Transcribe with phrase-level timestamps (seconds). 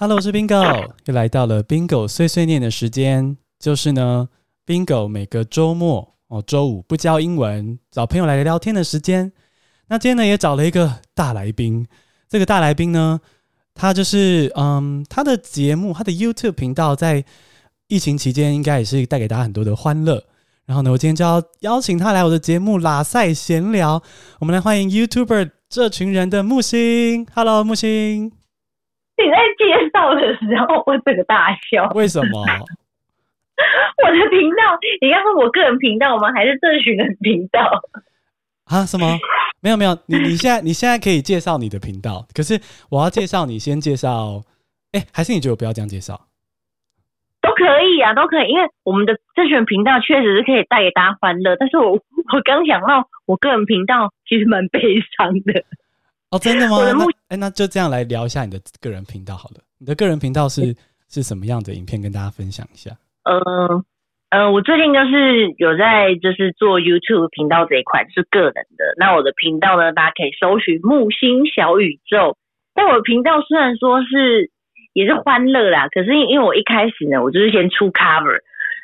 [0.00, 3.36] Hello，我是 Bingo，又来到了 Bingo 碎碎念的时间。
[3.58, 4.28] 就是呢
[4.64, 9.32] ，Bingo 每个周末哦，周五不教英文，找朋友来聊天的时间。
[9.88, 11.84] 那今天呢，也找了一个大来宾。
[12.28, 13.20] 这个大来宾呢，
[13.74, 17.24] 他就是嗯，他的节目，他的 YouTube 频道在
[17.88, 20.22] 疫情期间应该也是带给大家很多的欢乐。
[20.64, 24.00] 然后呢，我今天就要邀请他来我的节目拉赛闲聊。
[24.38, 27.26] 我们来欢迎 YouTuber 这群人的木星。
[27.34, 28.37] Hello，木星。
[29.18, 31.90] 你在介绍的时候，我整个大笑。
[31.94, 32.44] 为什么？
[34.04, 36.32] 我的频道，你要说我个人频道吗？
[36.32, 37.82] 还是这群人频道？
[38.64, 38.86] 啊？
[38.86, 39.18] 什么？
[39.60, 42.60] 没有没有，你你现在你现在可以介绍你的频道，可是
[42.90, 44.42] 我要介绍你先介绍。
[44.92, 46.18] 哎，还是你觉得我不要这样介绍？
[47.42, 51.56] 都可以啊，都可以，因为我们的这群频道确实是可以带给大家欢乐。
[51.56, 54.80] 但是我我刚想到，我个人频道其实蛮悲
[55.16, 55.64] 伤的。
[56.30, 56.76] 哦，真的吗？
[57.28, 59.56] 哎，那，那就这样来聊一下你的个人频道好了。
[59.78, 60.74] 你的个人频道是
[61.08, 62.02] 是什么样的影片？
[62.02, 62.90] 跟大家分享一下。
[63.24, 63.84] 呃
[64.30, 68.84] 呃，我最近就是有在就是做 YouTube 频道这一块，是个人的。
[68.98, 72.36] 那我的频道呢，大家可以搜寻木星小宇宙。
[72.74, 74.50] 但我的频道虽然说是
[74.92, 78.38] 也是欢乐啦，可是因因为我一开始呢，我就是先出 cover，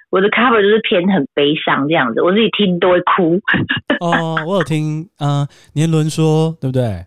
[0.08, 3.38] 我的 cover 就是偏很悲伤这样子，我自己听都会哭。
[4.00, 7.04] 哦，我有听，嗯、呃，年轮说对不对？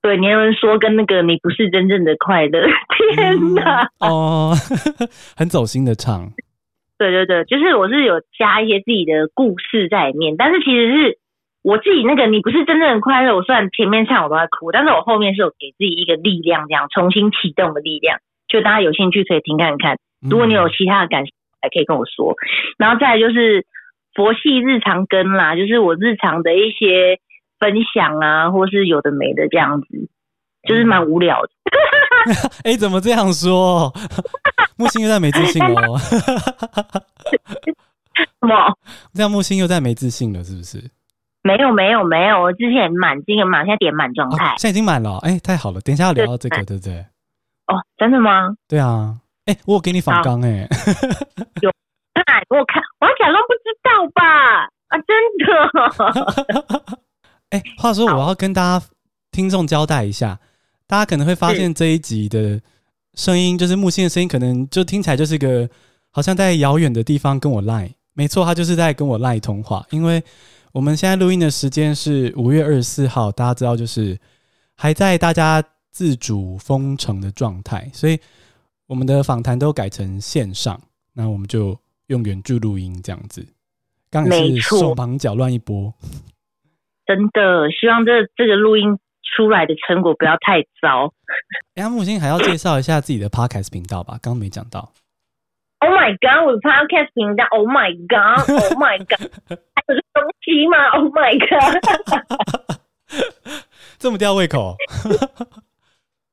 [0.00, 2.64] 对，年轮说跟那个你不是真正的快乐，
[3.16, 3.82] 天哪！
[3.98, 4.52] 嗯、哦，
[5.36, 6.30] 很走心的唱。
[6.96, 11.18] 对对对，就是我是有加一些自己的故事在里面，但是其实是
[11.62, 13.34] 我自己那个你不是真正的快乐。
[13.34, 18.18] 我虽然前面唱我都在哭，但是我后面是有给自己一个力量，这样重新启动的力量。
[18.46, 19.98] 就大家有兴趣可以听看看，
[20.30, 22.34] 如果你有其他的感受，还可以跟我说。
[22.78, 23.66] 然后再来就是
[24.14, 27.18] 佛系日常跟啦，就是我日常的一些。
[27.58, 29.86] 分享啊，或是有的没的这样子，
[30.68, 31.48] 就是蛮无聊的。
[32.64, 33.92] 哎、欸，怎么这样说？
[34.76, 35.98] 木星又在没自信哦。
[38.18, 38.54] 什么？
[39.14, 40.82] 这样木星又在没自信了，是不是？
[41.42, 42.42] 没有，没有，没有。
[42.42, 44.54] 我之前满，今天满，现在点满状态。
[44.58, 45.18] 现在已经满了。
[45.18, 45.80] 哎、欸，太好了。
[45.80, 46.98] 等一下要聊到这个，对，不对？
[47.68, 48.54] 哦，真的吗？
[48.68, 49.14] 对啊。
[49.46, 50.68] 哎、欸，我有给你仿纲 哎。
[51.62, 51.72] 有
[52.14, 52.24] 看？
[52.50, 54.64] 我看，我还假装不知道吧？
[54.88, 55.08] 啊，真
[55.38, 55.46] 的。
[57.50, 58.86] 哎，话说我要跟大家
[59.30, 60.38] 听众交代一下，
[60.86, 62.60] 大家可能会发现这一集的
[63.14, 65.68] 声音，就是木星的声音，可能就听起来就是个
[66.10, 67.92] 好像在遥远的地方跟我 line。
[68.12, 70.22] 没错，他就是在跟我 line 通话，因为
[70.72, 74.18] 我们现在录音的时间是五月二十四号，大家知道就是
[74.74, 78.18] 还在大家自主封城的状态，所以
[78.86, 80.80] 我们的访谈都改成线上，
[81.12, 83.46] 那我们就用远距录音这样子，
[84.10, 85.94] 刚是手忙脚乱一波。
[87.08, 88.98] 真的希望这这个录音
[89.34, 91.10] 出来的成果不要太糟。
[91.74, 94.18] 哎呀，木星还要介绍一下自己的 podcast 频道吧？
[94.22, 94.92] 刚刚没讲到。
[95.80, 96.44] Oh my god！
[96.44, 97.46] 我的 podcast 频道。
[97.50, 99.30] Oh my god！Oh my god！
[99.74, 102.78] 还有这东西吗？Oh my god！
[103.98, 104.76] 这么吊胃口？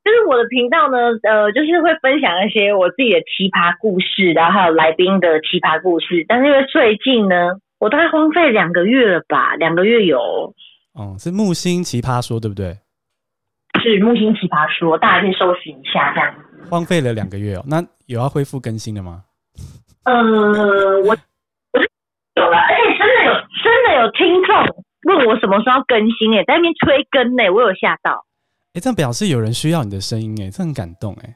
[0.05, 6.25] 就是我的频道呢，呃，就是会分享一些我自己的奇葩故事，然后还有来宾的奇葩故事。
[6.27, 10.17] 但是因为最近呢，我大概荒废两个月了吧，两个月有。
[10.93, 12.79] 哦，是木星奇葩说对不对？
[13.83, 16.33] 是木星奇葩说，大家可以搜寻一下这样。
[16.67, 19.23] 荒废了两个月哦，那有要恢复更新的吗？
[20.05, 20.13] 呃，
[21.01, 21.15] 我
[21.73, 21.79] 我
[22.33, 28.25] 有了，而且真的有真的有听众问我什么时候要更新诶，在那边催更呢，我有吓到。
[28.73, 31.35] 哎，这样表示有人需要你的声音诶，这很感动诶。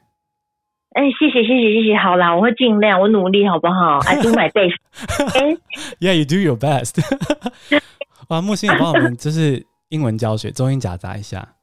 [0.92, 3.98] 哎，谢谢谢谢谢谢，好啦，我会尽量，我努力，好不好？
[4.10, 4.76] I do my best。
[5.38, 5.56] 哎
[6.00, 6.98] ，Yeah, you do your best。
[8.28, 11.56] 哇，木星也帮我们就是英文教学，中英夹杂一下。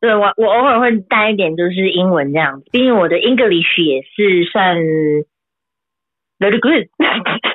[0.00, 4.76] 对，我我偶尔会带一点，就是英文这样子，毕竟我的 English 也是算
[6.38, 6.88] very good。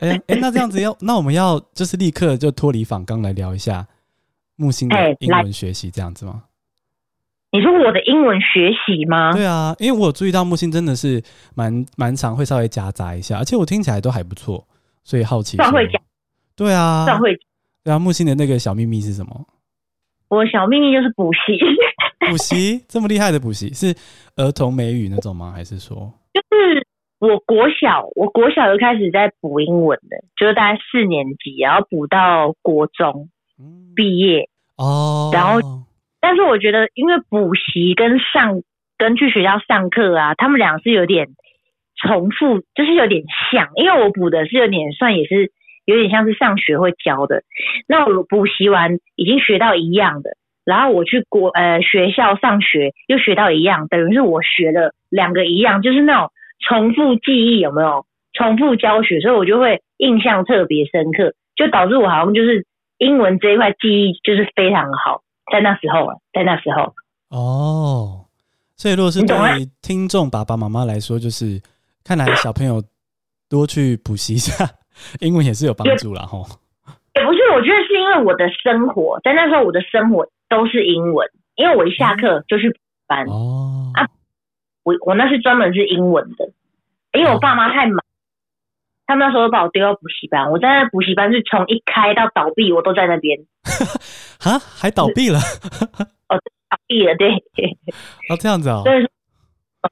[0.01, 3.87] 哎哎，那这样子要，那我们要就是立刻就脱离访纲来聊一下
[4.57, 6.43] 木星的英文学习这样子吗？
[7.53, 9.31] 你说我的英文学习吗？
[9.31, 11.21] 对啊，因为我有注意到木星真的是
[11.55, 14.65] 蛮蛮常会稍微夹杂一下，而且我听起来都还不错，
[15.03, 15.55] 所以好奇。
[15.57, 16.01] 算会讲。
[16.55, 17.05] 对啊。
[17.05, 17.37] 算会。
[17.83, 19.45] 对啊，木星的那个小秘密是什么？
[20.29, 21.59] 我小秘密就是补习。
[22.31, 23.93] 补习这么厉害的补习是
[24.37, 25.51] 儿童美语那种吗？
[25.55, 26.11] 还是说？
[26.33, 26.87] 就是
[27.19, 33.29] 我国小，我国小就开始在补英文的，就是大概四年级，然后补到国中
[33.95, 35.29] 毕业哦。
[35.31, 35.59] 然后，
[36.23, 38.61] 但是我觉得，因为补习跟上
[38.97, 41.27] 跟去学校上课啊，他们俩是有点
[42.01, 45.51] 重复，就是有点像，因为我补的是有点算也是。
[45.85, 47.43] 有点像是上学会教的，
[47.89, 50.29] 那我补习完已经学到一样的，
[50.63, 56.31] 然后我去国呃学校上学又学到一样，等于是我学了两个一样，就是那种
[56.65, 58.05] 重复记忆有没有？
[58.31, 62.65] 重复教学，所以我就会印象特别深刻，就导致我好像就是
[62.97, 65.19] 英文这一块记忆就是非常好，
[65.51, 66.93] 在那时候啊，在那时候。
[67.29, 68.25] 哦，
[68.75, 69.37] 所以如果是对
[69.81, 71.61] 听众爸爸妈妈来说，就是
[72.03, 72.83] 看来小朋友
[73.49, 74.69] 多去补习一下
[75.19, 76.37] 英文也是有帮助了哈。
[77.15, 84.07] 也不是，我觉得是因为我的生活，在那时候我的生活都是英文，因为我一下课就去补班哦啊，
[84.83, 86.51] 我我那是专门是英文的，
[87.13, 88.02] 因为我爸妈太忙。
[89.05, 93.37] 他们那时候把我丢到补习班，我在那补习班是从一开到倒闭，我都在那边。
[94.43, 95.39] 啊，还倒闭了？
[96.29, 96.39] 哦，
[96.69, 97.29] 倒闭了，对。
[98.31, 98.81] 哦，这样子哦。
[98.85, 99.09] 所以说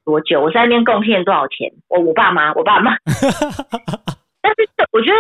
[0.06, 0.42] 多久？
[0.42, 1.72] 我在那边贡献了多少钱？
[1.90, 2.96] 我我爸妈，我爸妈。
[4.42, 5.18] 但是我觉得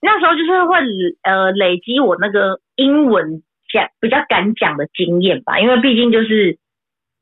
[0.00, 0.76] 那时候就是会
[1.22, 3.42] 呃累积我那个英文
[3.72, 6.58] 讲比较敢讲的经验吧，因为毕竟就是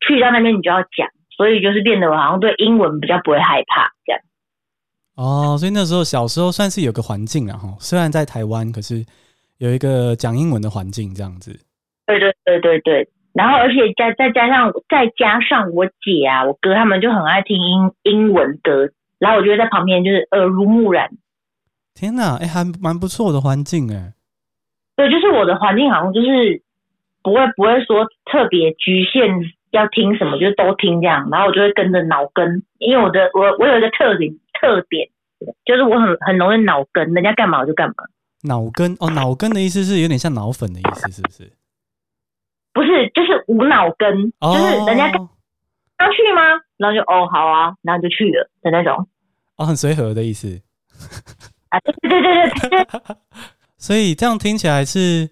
[0.06, 3.94] 去到那边你就要讲，所以就是变得我好像对英文比较不会害怕。
[5.16, 9.05] 哦，所以那时候小时候算是有个环境啊，哈，虽然在台湾，可是
[9.58, 11.58] 有一个讲英文的环境这样子。
[12.06, 21.11] 对对对对对，然后而且再再加上再加上我姐啊，我哥他们就很爱听英英文歌，然后我就在旁边就是耳濡目染。
[21.94, 24.12] 天哪，哎，还蛮不错的环境哎。
[24.96, 26.62] 对，就是我的环境好像就是
[27.22, 29.28] 不会不会说特别局限
[29.76, 34.35] 要听什么，就是都听这样，然后我就会跟着脑跟，因为我的我我有一个特点。
[34.61, 35.11] 特点
[35.67, 37.94] 就是我很很容易脑梗，人家干嘛我就干嘛。
[38.44, 41.53] 脑梗哦，脑梗的意思是有点像脑粉的意思，是不是？
[42.73, 46.41] 不是，就是无脑跟，哦、就是人家要去吗？
[46.79, 49.06] 然后就哦好啊，然后就去了的那种。
[49.56, 50.62] 哦，很随和的意思。
[51.69, 52.87] 啊，对对对对对。
[53.77, 55.29] 所以这样听起来是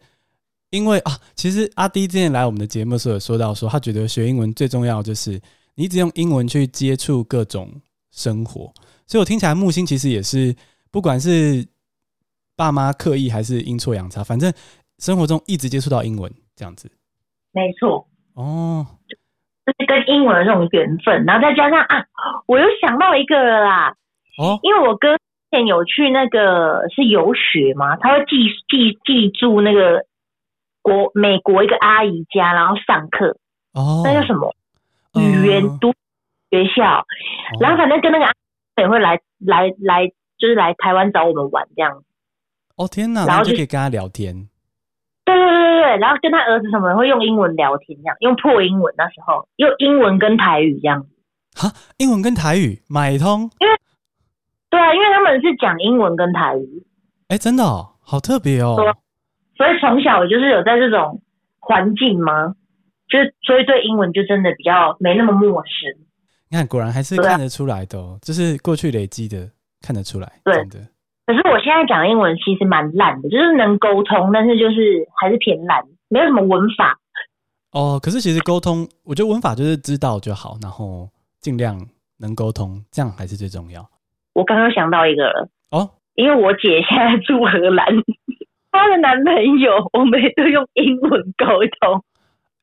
[0.73, 5.39] 因为啊，其实阿迪之前来我们的节目的时候有说到说，他觉得学英文最重要就是
[5.75, 7.71] 你一直用英文去接触各种
[8.11, 8.73] 生活。
[9.07, 10.57] 所以我听起来木星其实也是，
[10.91, 11.67] 不管是
[12.57, 14.51] 爸妈刻意还是阴错阳差，反正
[14.99, 16.91] 生活中一直接触到英文这样子。
[17.53, 18.09] 没错。
[18.33, 18.87] 哦，
[19.67, 22.07] 就是跟英文的这种缘分，然后再加上啊，
[22.47, 23.95] 我又想到一个了啦。
[24.39, 24.59] 哦。
[24.63, 30.07] 因为我哥之前有去那个是游学嘛，他会记记记住那个
[30.82, 33.38] 国美国一个阿姨家，然后上课。
[33.73, 34.02] 哦。
[34.05, 34.55] 那叫什么？
[35.14, 35.93] 语言读
[36.50, 37.06] 学校。
[37.55, 38.26] 嗯、然后反正跟那个。
[38.79, 40.08] 也会来来来，
[40.38, 42.05] 就是来台湾找我们玩这样子。
[42.76, 43.26] 哦天哪！
[43.26, 44.49] 然后就可以跟他聊天。
[45.26, 51.08] 对对对对对，然后跟他儿子什么会用英文聊天，这样用破英文那时候用英文跟台语这样子。
[51.55, 53.43] 哈，英文跟台语买通？
[53.61, 53.76] 因为
[54.70, 56.82] 对啊，因为他们是讲英文跟台语。
[57.28, 58.76] 哎，真的哦，好特别哦。
[59.56, 61.20] 所以从小就是有在这种
[61.60, 62.54] 环境吗？
[63.08, 65.94] 就是所以对英文就真的比较没那么陌生。
[66.50, 69.50] 你看，果然还是看得出来的哦，这是过去累积的，
[69.81, 70.32] 看得出来。
[70.44, 70.78] 对真的。
[71.25, 76.99] 可是我现在讲英文其实蛮烂的，就是能沟通，但是就是还是偏烂，没有什么文法。
[77.72, 81.08] 哦，可是其实沟通，我觉得文法就是知道就好，然后
[81.40, 81.78] 尽量
[82.19, 83.87] 能沟通，这样还是最重要。
[84.34, 87.87] 我刚刚想到一个了哦，因为我姐现在住荷兰，
[88.73, 91.47] 她的男朋友我们都用英文沟
[91.81, 92.03] 通。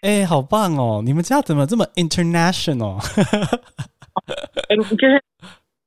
[0.02, 1.02] 哎、欸，好棒哦！
[1.06, 2.98] 你们家怎么这么 international？
[4.68, 5.24] 哎、欸，就是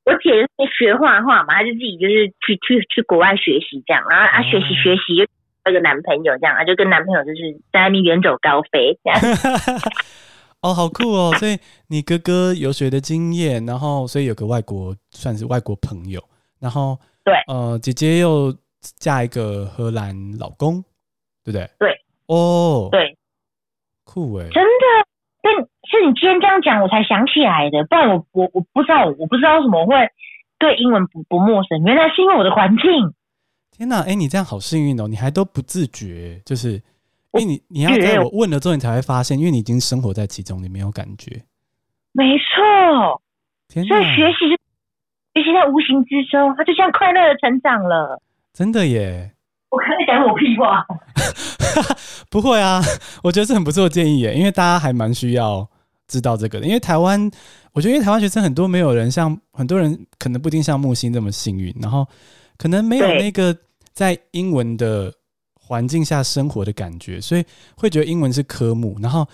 [0.05, 5.25] 我姐是学画画嘛，她就自己就是去去去国外学习这样，然后她学习学习又
[5.65, 9.19] 有个男朋友这样，啊就跟男朋友就是在外面远走高飞这样。
[10.61, 11.35] 哦，好酷哦！
[11.39, 11.57] 所以
[11.89, 16.23] 你哥哥有学的经验，然后所以有个外国算是外国朋友，
[16.59, 18.55] 然后对，呃，姐姐又
[18.97, 20.81] 嫁一个荷兰老公，
[21.43, 21.69] 对不对？
[21.79, 23.17] 对，哦，对。
[24.05, 25.07] 酷哎、欸，真的，
[25.41, 27.83] 但是你今天这样讲，我才想起来的。
[27.85, 29.95] 不然我我我不知道，我不知道为什么会
[30.59, 31.81] 对英文不不陌生。
[31.83, 32.83] 原来是因为我的环境。
[33.71, 36.81] 天哪，哎、欸，你这样好幸运哦，你还都不自觉，就是因
[37.39, 41.41] 为你你要在我问了之后，你才会发现，因为你已经生活在其中，你没有感觉。
[42.11, 43.21] 没错，
[43.69, 44.49] 所以学习
[45.33, 48.21] 学习在无形之中，他就像快乐的成长了。
[48.53, 49.31] 真的耶。
[49.69, 50.85] 我可以讲我屁话，
[52.29, 52.79] 不会啊，
[53.23, 55.67] 我觉得是很不错的建议耶，因为大家还蛮需要
[56.07, 56.67] 知道这个的。
[56.67, 57.19] 因为台湾，
[57.71, 62.07] 我觉得因为台湾学生很多，没有人像很多人可能不一定像木星这么幸运，然后
[62.57, 63.57] 可能没有那个
[63.93, 65.11] 在英文的
[65.55, 67.43] 环境下生活的感觉，所以
[67.75, 68.95] 会觉得英文是科目。
[69.01, 69.27] 然后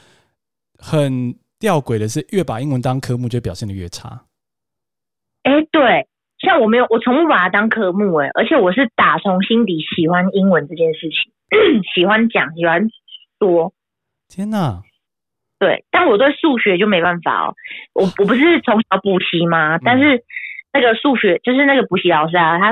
[0.78, 4.22] 很吊诡的是，越把英文当科目，就表现的越差。
[5.44, 6.08] 哎、欸，对。
[6.40, 11.32] 像我没有，我从不把它当科目哎，而且我是打从心底喜欢英文这件事情，
[11.94, 12.88] 喜欢讲，喜欢
[13.40, 13.74] 说。
[14.28, 14.82] 天哪！
[15.58, 17.56] 对，但我对数学就没办法哦。
[17.94, 19.76] 我 我不是从小补习吗？
[19.76, 20.24] 嗯、但是
[20.72, 22.72] 那个数学就是那个补习老师啊，他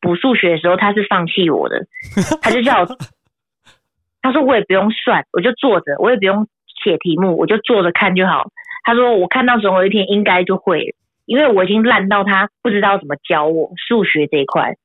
[0.00, 1.86] 补数学的时候他是放弃我的，
[2.42, 2.86] 他就叫我，
[4.20, 6.46] 他说我也不用算，我就坐着，我也不用
[6.84, 8.50] 写题目，我就坐着看就好。
[8.84, 10.94] 他说我看到总有一天应该就会了，
[11.26, 14.76] 因为我已经烂到他不知道怎么教我数学这一块。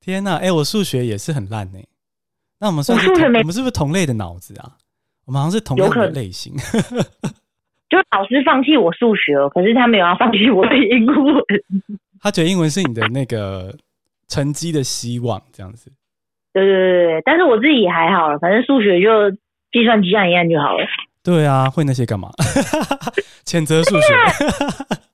[0.00, 1.78] 天哪，哎，我数学也是很烂呢。
[2.60, 4.76] 那我们算是同我，我们是不是同类的脑子啊？
[5.26, 6.54] 我们好像是同样的类型。
[7.90, 11.44] 就老师放弃我数学了，可是他没有要放弃我的英文。
[12.20, 13.76] 他觉得英文是你的那个
[14.28, 15.90] 成绩的希望，这样子。
[16.52, 19.30] 对对对对，但是我自己也还好了，反正数学就
[19.70, 20.86] 计算机按一按就好了。
[21.22, 22.30] 对啊，会那些干嘛？
[23.44, 24.14] 谴责数学。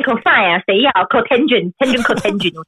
[0.04, 2.62] cosine 啊，谁要 cotangent，tangent，cotangent。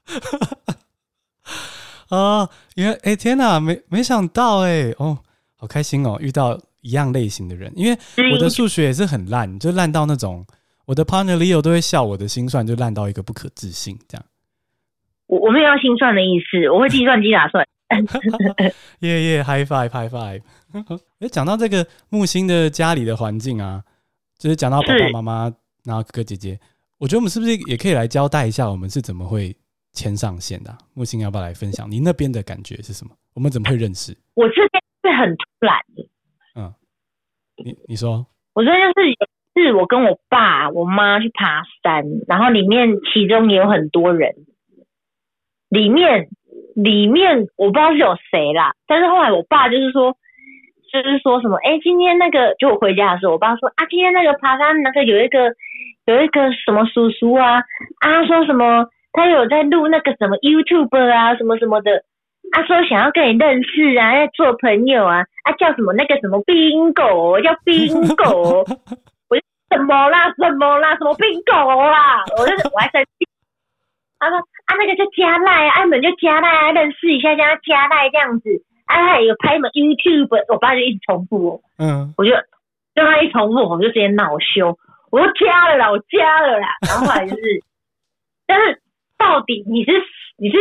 [2.09, 5.19] 啊， 因为哎天哪，没没想到哎哦。
[5.57, 7.97] 好开心哦，遇到一样类型的人，因为
[8.33, 10.45] 我的数学也是很烂，就烂到那种
[10.87, 14.25] 我的 partner Leo 都会笑我的心算就烂到一个不可置信这样。
[15.27, 17.65] 我我没有要心算的意思，我会计算机打算。
[19.01, 20.43] 耶耶，high five，high five。
[21.21, 23.81] 哎，讲到这个木星的家里的环境啊，
[24.37, 25.53] 就是讲到爸爸妈妈，
[25.85, 26.59] 然后哥哥姐姐，
[27.03, 29.53] 我觉得我们是不是也可以来交代一下，我们是怎么会
[29.93, 30.79] 牵上线的啊？
[30.95, 31.91] 木星要不要来分享？
[31.91, 33.11] 你那边的感觉是什么？
[33.35, 34.17] 我们怎么会认识？
[34.35, 34.81] 我这边。
[35.05, 36.07] 是很突然的，
[36.55, 36.73] 嗯，
[37.57, 39.19] 你你说，我说就是
[39.53, 44.33] 是我跟我爸我妈去爬山，然后里面其中也有很多人，
[45.71, 46.29] 里面
[46.77, 50.17] 里面我不知道是有谁啦，但是后来我爸就是说，
[50.93, 55.53] 就是说什么，哎、欸，今天那个就我回家的时候，我爸说啊，今天那个爬山那个有一个
[56.07, 57.63] 有一个什么叔叔啊，
[58.01, 62.05] 啊说什么他有在录那个什么 YouTube 啊，什么什么的。
[62.53, 68.67] 啊说想要跟你认识啊，要做朋友啊，啊叫什么那个什么冰狗，叫冰狗，
[69.31, 73.27] 我就什么啦什么啦什么冰狗啦，我就我还生气。
[74.19, 78.51] 他说啊那个叫加赖啊，按门就加赖啊，认识一下叫他加赖这样子。
[78.87, 82.33] 啊他有拍什么 YouTube，我爸就一直重复我，嗯，我就
[82.95, 84.77] 就他一重复，我就直接恼羞，
[85.13, 86.67] 我说加了啦，我加了啦。
[86.89, 87.43] 然后后来就是，
[88.49, 88.83] 但是
[89.17, 89.93] 到底你是
[90.37, 90.57] 你是。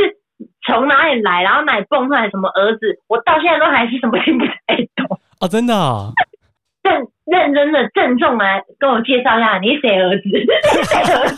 [0.65, 1.43] 从哪里来？
[1.43, 2.99] 然后哪里蹦出来什么儿子？
[3.05, 6.11] 我到现在都还是什么听不太懂啊，真的、哦，
[6.81, 10.23] 认认真的郑重来跟我介绍一下，你是谁儿子？
[10.25, 11.35] 你是谁儿子？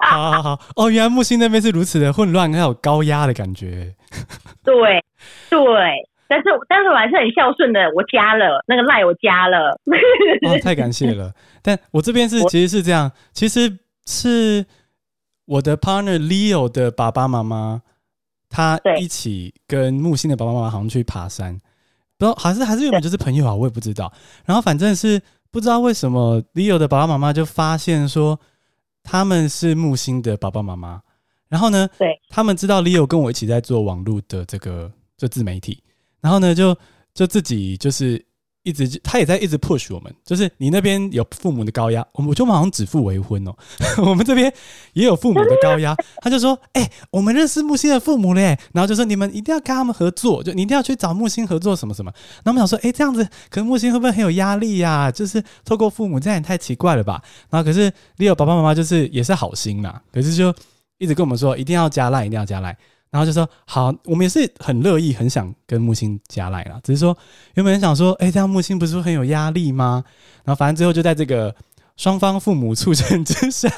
[0.00, 3.94] 好好好哦，原来木星那边是如此的混乱，还有高压的感觉。
[4.64, 5.04] 对
[5.50, 5.60] 对，
[6.32, 9.78] 但是但是我还是很孝顺的，我加了那个赖，我加了。
[10.48, 11.30] 哦，太感谢了。
[11.60, 14.64] 但我这边是其实是这样，其实是。
[15.44, 17.82] 我的 partner Leo 的爸爸妈妈，
[18.48, 21.58] 他一起跟木星的爸爸妈妈好像去爬山，
[22.16, 24.10] 不知道还是还是原本就是朋友啊，我也不知道。
[24.46, 25.20] 然后反正是
[25.50, 28.38] 不知道为什么 Leo 的爸爸妈妈就发现说
[29.02, 31.02] 他们是木星的爸爸妈妈，
[31.48, 35.82] 然后呢，对，他们知道 Leo 跟我一起在做网络的这个这自媒体，
[36.22, 36.74] 然后呢就
[37.12, 38.24] 就自己就是。
[38.64, 43.52] 一直他也在一直 push 我们，就是你那边有父母的高压，我们就好像指腹为婚哦。
[44.06, 44.54] 我们这边
[44.92, 52.12] 也有父母的高压，他就说：“哎、我们认识木星的父母嘞。”然后就说：“你们一定要跟他们合作，就你一定要去找木星合作什么什么。”
[52.44, 60.54] 然后我们想说：“哎、这样子可能木星会不会很有压力呀、就是透过父母这样也太奇怪了吧？”然后可是 Leo 爸爸妈妈就是也是好心呐，可是就
[60.98, 62.78] 一直跟我们说一定要加赖，一定要加赖。
[63.12, 66.80] 然后就说好，我们也是很乐意，很想跟木星加赖啦。
[66.82, 67.14] 只是说
[67.54, 70.02] 原本想说，哎，这样木星不是会很有压力吗？
[70.44, 71.54] 然后反正最后就在这个
[71.98, 73.68] 双方父母促成之下，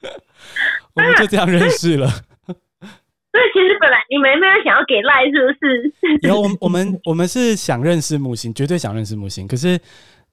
[0.92, 2.06] 我们就这样认识了。
[2.46, 6.20] 所以其实本来你们没有想要给赖，是不是？
[6.28, 9.48] 有，我们我们我们是想认识木星，绝对想认识木星。
[9.48, 9.80] 可是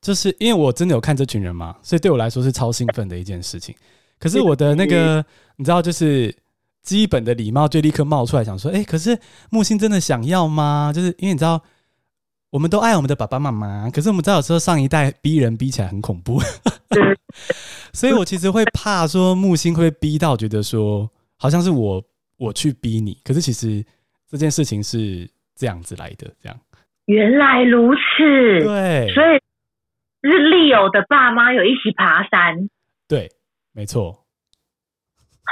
[0.02, 3.74] 就是因为我真的有看这群人嘛，所以对我来说是超兴奋的一件事情。
[4.20, 6.36] 可是我的那个，你知道，就是。
[6.84, 9.18] 基本的礼貌就立刻冒出来，想说：“哎、欸，可是
[9.50, 10.92] 木星真的想要吗？
[10.94, 11.62] 就是因为你知道，
[12.50, 16.42] 我们都爱我们的爸爸妈妈，可是我们知道有时候上一代逼人逼起来很恐怖，
[17.94, 22.04] 所以我其实会怕说木星会逼到觉得说好像是我
[22.38, 23.84] 我去逼你，可是其实
[24.30, 26.60] 这件事情是这样子来的，这样。
[27.06, 29.40] 原来如此，对，所以
[30.22, 32.70] 是 Leo 的爸妈有一起爬山，
[33.08, 33.30] 对，
[33.72, 34.20] 没错。”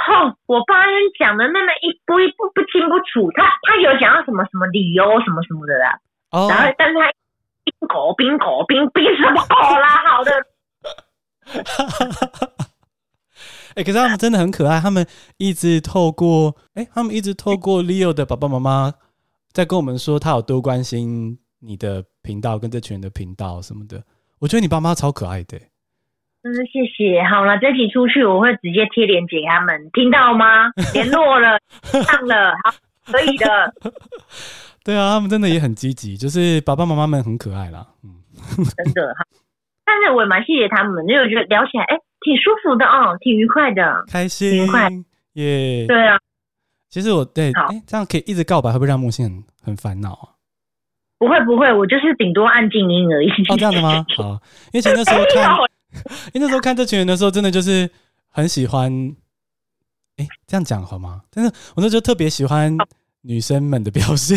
[0.08, 7.12] 哦，我爸跟讲的那么一步一步不清不楚，他他有讲到什么什么理由什么什么的啦，哦、然后但是他
[7.64, 10.32] 冰狗冰狗冰冰什么狗啦，好的，
[13.74, 15.06] 哎、欸，可是他们真的很可爱，他们
[15.38, 18.92] 一直透过哎、欸，他们一直透过 Leo 的爸爸妈妈
[19.52, 24.02] 在跟我们说他有多关心你的频道跟这群人的频道什么的。
[24.40, 25.58] 我觉得你爸妈超可爱的。
[26.44, 27.22] 嗯，谢谢。
[27.22, 30.70] 好了，这集出去我会直接贴链接给他们，听到吗？
[30.92, 32.74] 联络了，上了，好，
[33.12, 33.72] 可以的。
[34.84, 37.86] 对啊，他们真的也很积极，就是爸爸妈妈们很可爱啦。
[38.02, 38.10] 嗯，
[38.76, 39.24] 真的哈。
[39.84, 44.88] 但是我也蛮谢谢他们，因为我觉得聊起来，哎、欸，挺舒服的哦，挺愉快的，开心，愉快，
[45.34, 45.86] 耶。
[45.86, 46.18] 对啊。
[46.88, 50.34] 其实我对，哎、欸，这样可以一直告白，会不会让木星很很烦恼啊？
[51.18, 53.30] 不会不会，我就是顶多按静音而已。
[53.48, 54.04] 哦，这样的吗？
[54.16, 54.40] 好，
[54.72, 55.56] 因为前那时候看，
[56.32, 57.90] 因为那时候看这群人的时候，真的就是
[58.28, 59.14] 很喜欢。
[60.16, 61.22] 哎、欸，这样讲好吗？
[61.30, 62.76] 但是我那时候特别喜欢
[63.22, 64.36] 女生们的表现。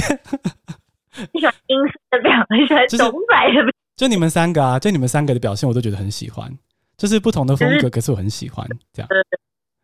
[1.34, 2.32] 你喜欢阴森的表
[2.68, 3.72] 现，喜欢独白的。
[3.98, 6.50] 就你们三个啊，就你们三个的表现，我都觉得很喜欢。
[6.98, 9.10] 就是不同的风格，可是我很喜欢这样。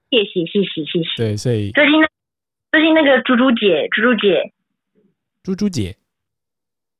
[0.09, 1.09] 谢谢谢谢谢谢。
[1.17, 1.93] 对，所以最近
[2.71, 4.53] 最近那个猪猪姐，猪猪姐，
[5.43, 5.97] 猪猪姐，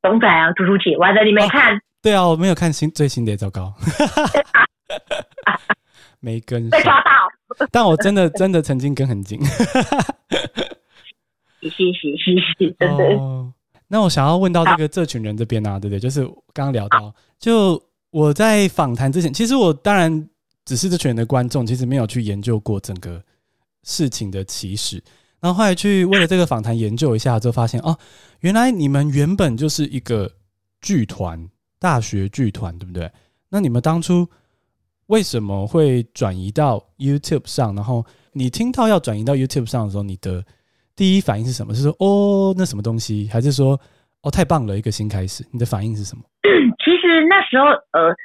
[0.01, 1.81] 董仔啊，猪猪姐，我还在里面看、啊。
[2.01, 3.73] 对啊，我没有看新最新的，糟糕，
[6.19, 7.11] 没跟被抓到。
[7.71, 9.39] 但我真的真的曾经跟很紧。
[11.61, 13.03] 谢谢谢谢，真的。
[13.19, 13.53] 哦、
[13.87, 15.99] 那我想要问到这个这群人这边啊，对不对？
[15.99, 17.79] 就是刚刚聊到，就
[18.09, 20.27] 我在访谈之前，其实我当然
[20.65, 23.23] 只是这群人的观众，其实没有去研究过整个
[23.83, 25.03] 事情的起始。
[25.39, 27.95] 然后后来去为了这个访谈研究一下，就发现哦，
[28.39, 30.31] 原来你们原本就是一个
[30.81, 31.47] 剧团，
[31.81, 33.09] 大学剧团，对不对？
[33.49, 34.29] 那你们当初
[35.07, 37.73] 为什么会转移到 YouTube 上？
[37.75, 40.45] 然后你听到要转移到 YouTube 上的时候，你的
[40.95, 41.73] 第一反应是什么？
[41.73, 43.27] 是说哦，那什么东西？
[43.33, 43.79] 还是说
[44.21, 45.43] 哦，太棒了，一个新开始？
[45.51, 46.23] 你的反应是什么？
[46.85, 48.15] 其实那时候呃，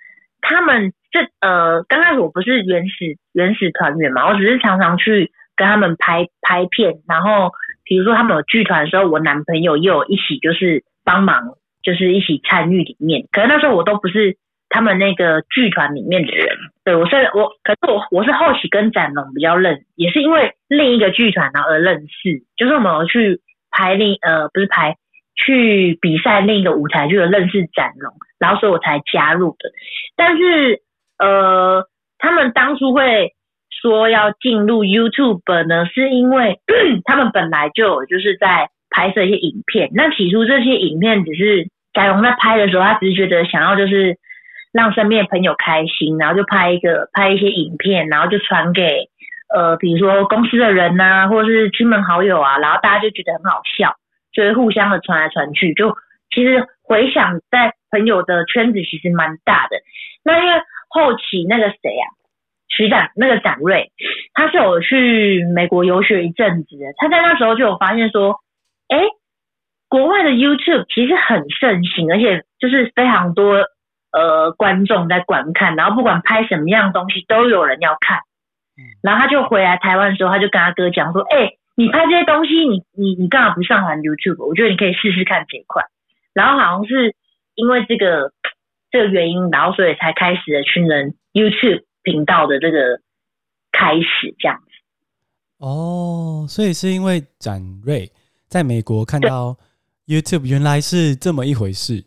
[0.42, 5.32] 他们这呃，刚开始我不是原始原始团员嘛，我只是常常去。
[5.58, 7.50] 跟他们拍拍片，然后
[7.82, 13.22] 比如说他们有剧团的时候，我男朋友又一起就是帮忙，就是一起参与里面。
[13.30, 14.36] 可是那时候我都不是
[14.68, 16.48] 他们那个剧团里面的人，
[16.84, 24.96] 对，我是我，可是我我是后期跟展龙比较认，也是因为另一个剧团然后而认识，就是我们去拍另呃不是拍
[25.36, 29.70] 去比赛另一个舞台剧而认识展龙，然后所以我才加入的。
[30.16, 30.80] 但是
[31.18, 31.84] 呃，
[32.18, 33.32] 他们当初会。
[33.82, 36.58] 说要进入 YouTube 呢，是因为
[37.04, 39.90] 他们本来就有就是在拍摄一些影片。
[39.92, 44.18] 那起初这些影片只是翟龙在拍的时候，他只是觉得想要就是
[44.72, 49.08] 让身边的朋友开心，然后就拍一个拍一些影片，然后就传给
[49.52, 53.94] 呃比如说公司的人呐、啊，或者是亲朋好友啊，然后大家就觉得很好笑，
[54.32, 55.72] 就会互相的传来传去。
[55.74, 55.96] 就
[56.30, 59.78] 其实回想在朋友的圈子其实蛮大的。
[60.22, 62.12] 那因为后期那个谁啊？
[62.68, 63.92] 徐展那个展瑞，
[64.34, 66.92] 他是有去美国游学一阵子的。
[66.96, 68.40] 他在那时候就有发现说，
[68.88, 68.98] 哎，
[69.88, 73.64] 国外的 YouTube 其实很盛行，而且就是非常多
[74.12, 78.20] 呃观众在观看，然后不管拍什么样的东西都有人要看。
[79.02, 84.44] 然后他就回来台湾的时候，他就跟他哥讲说，哎，你拍这些东西，你你你干嘛不上传 YouTube？
[84.46, 85.82] 我觉得你可以试试看这一块。
[86.34, 87.14] 然后好像是
[87.54, 88.32] 因为这个
[88.90, 91.84] 这个原因，然后所以才开始了群人 YouTube。
[92.06, 93.00] 频道的这个
[93.72, 94.70] 开始这样子
[95.58, 98.08] 哦，所以是因为展瑞
[98.46, 99.56] 在美国看到
[100.06, 102.04] YouTube 原来是这么一回事，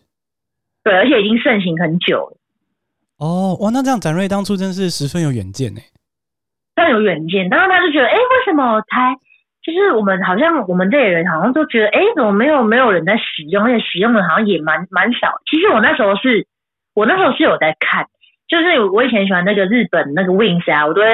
[0.83, 2.37] 对，而且已经盛行很久了。
[3.17, 5.81] 哦，哇，那这样展瑞当初真是十分有远见呢，
[6.75, 7.49] 非常有远见。
[7.49, 9.15] 当时他就觉得，哎，为什么台
[9.61, 15.41] 就是我们好像我们这些人好像都觉得，哎，怎么没有没有人在使用，而且使用的好像也蛮蛮少。
[15.51, 16.47] 其实我那时候是
[16.93, 18.07] 我那时候是有在看。
[18.49, 21.07] 就是我以前喜欢那个日本那个 Wings 啊，我都会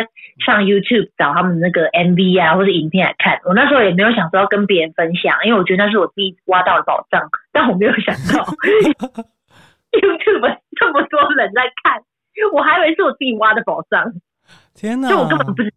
[0.46, 3.42] 上 YouTube 找他们那个 MV 啊或者影片来看。
[3.44, 7.22] 我那时候也没有想说要跟别人分享，因为我觉得那是我自己挖到的宝藏。
[7.52, 8.42] 但我没有想到
[9.92, 12.02] YouTube 这么多人在看，
[12.54, 14.14] 我还以为是我自己挖的宝藏。
[14.74, 15.10] 天哪！
[15.10, 15.74] 就我根本不知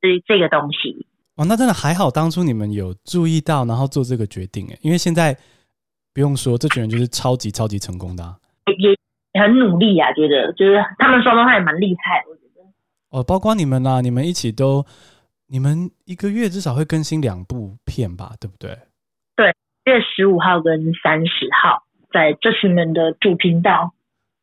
[0.00, 1.06] 这这个东西。
[1.36, 5.36] 哦，那真的还好，当初你们有注意到，然后做这个决定哎，因为现在
[6.14, 8.36] 不用说，这群人就是超级超级成功的啊。
[8.78, 8.96] 也
[9.34, 12.62] 很努力啊，觉得就是他们双方还蛮厉害，我觉得。
[13.10, 14.84] 哦，包括你们啦，你们一起都，
[15.46, 18.70] 你们一个月至少会更新两部片吧，对不对？
[19.36, 23.92] 对，月十五号跟三十号在这群人的主频道。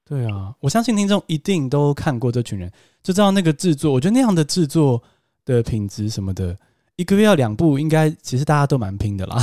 [0.08, 2.72] 对啊，我相信听众一定都看过这群人，
[3.04, 3.92] 就知道那个制作。
[3.92, 5.04] 我觉得那样的制作
[5.44, 6.56] 的品质什么的，
[6.96, 9.36] 一个月要两部，应该其实大家都蛮拼的啦。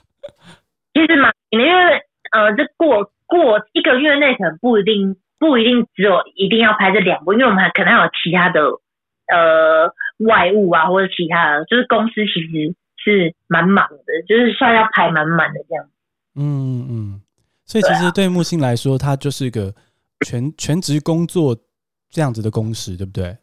[0.94, 1.98] 其实蛮拼的，因为
[2.32, 3.10] 呃，这过。
[3.26, 8.60] 过一个月内可能不一定不一定只有一定要拍这两部，因为我们还可能还有其他的
[9.28, 9.92] 呃
[10.26, 15.86] 外务啊，或者其他的，就是公司其实是蛮忙的，就是算要排满满的这样。
[16.36, 17.20] 嗯嗯，
[17.64, 19.74] 所以其实对木星来说，它就是一个
[20.26, 21.56] 全全职工作
[22.10, 23.36] 这样子的工时，对不对？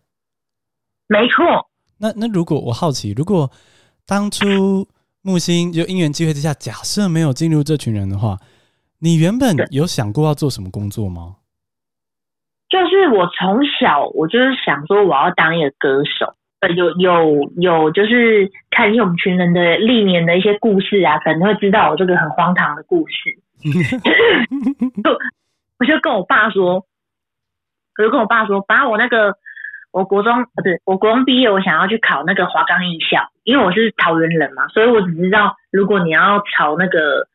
[1.08, 1.70] 没错。
[2.00, 3.52] 那那如果我好奇，如果
[4.06, 4.88] 当初
[5.22, 8.38] 木星就因缘机会之下，假设没有进入这群人的话，
[9.02, 11.38] 你原本有想过要做什么工作吗？
[12.70, 16.36] 就是我从小我就是想说我要当一个歌手。
[16.62, 23.36] 呃，有有有，就是看一些我们群人的历年的一些故事啊，可能会知道我这个很荒唐的故事。
[25.04, 25.10] 就
[25.80, 26.76] 我就跟我爸说，
[27.98, 29.34] 我就跟我爸说，把我那个
[29.92, 37.28] 我国中不是我国中毕业，我想要去考那个华冈艺校，因为我是桃园人嘛，所以我只知道如果你要朝那个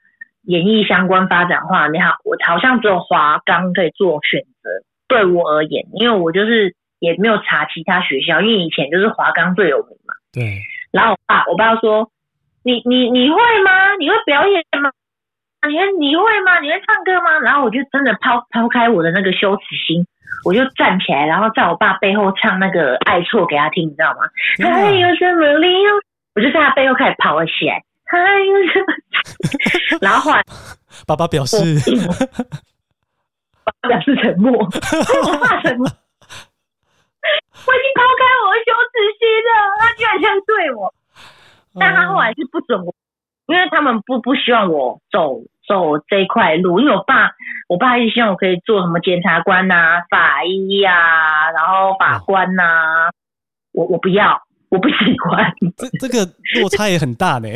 [0.47, 4.71] 演艺相关发展的话，你好，我好像只有华冈可以做选择。
[5.07, 6.75] 对我而言，因为我就是。
[6.99, 10.15] 也没有查其他学校，因为以前就是华冈最有名嘛。
[10.33, 10.63] 对。
[10.91, 12.09] 然后我爸，我爸说
[12.65, 13.95] ：“你你你会吗？
[14.01, 14.91] 你会表演吗？
[15.69, 16.59] 你会你会吗？
[16.61, 20.07] 你会唱歌吗？”然后我就真的抛抛开我的那个羞耻心，
[20.47, 24.73] 我就站起来，然后在我爸背后唱那个《爱错》给他听，你知道吗？
[24.73, 25.91] 还有什么理由？
[26.35, 27.83] 我就在他背后开始跑了起来。
[28.07, 29.99] 还有什么？
[30.01, 30.43] 然后后来，
[31.07, 31.57] 爸爸表示，
[33.65, 34.53] 爸爸表示沉默。
[34.53, 35.87] 我爸沉默。
[37.67, 40.95] 我已经抛开我的羞耻心了，他居然这样对我，
[41.75, 42.95] 但他后来是不准我，
[43.47, 47.33] 因为他们不不希望我走走这一块路，因为我爸
[47.69, 53.11] 我爸一直希望我可以做什么检察官呐、啊、法医呀、啊，然后法官呐、啊，
[53.73, 55.53] 我我不要，我不喜欢。
[55.77, 56.25] 这这个
[56.61, 57.49] 落差也很大呢。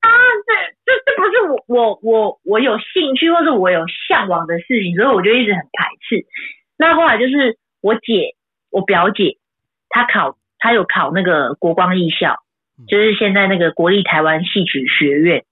[0.00, 0.08] 啊，
[0.46, 0.50] 这
[0.84, 6.24] 这这不是我我我我有兴趣或者我有向往的事情，所以我就一直很排斥。
[6.78, 7.58] 那后来就是。
[7.82, 8.36] 我姐，
[8.70, 9.38] 我表姐，
[9.88, 12.36] 她考，她有考那个国光艺校，
[12.86, 15.44] 就是现在那个国立台湾戏曲学院。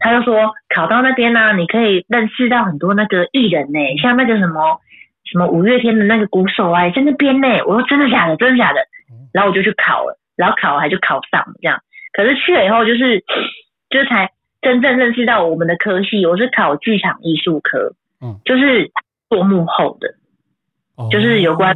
[0.00, 4.80] 她就说考到那边呢、啊，你可以认识到很多那个艺人呢、欸，像那个什么
[5.30, 7.48] 什么五月天的那个鼓手啊，在那边呢。
[7.66, 8.36] 我说真的假的？
[8.36, 8.80] 真的假的？
[9.32, 11.80] 然后我就去考了，然后考了还就考上了这样。
[12.12, 13.20] 可是去了以后，就是
[13.90, 18.90] 就是才真正认识到我们的科系，我是考剧场艺术科，嗯，就是
[19.28, 20.14] 做幕后的。
[21.12, 21.74] 就是有关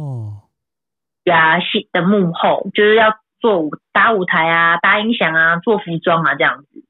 [1.23, 6.83] 呀戏的幕后，就是要做舞搭舞台啊，搭音响啊，做服装啊这样子。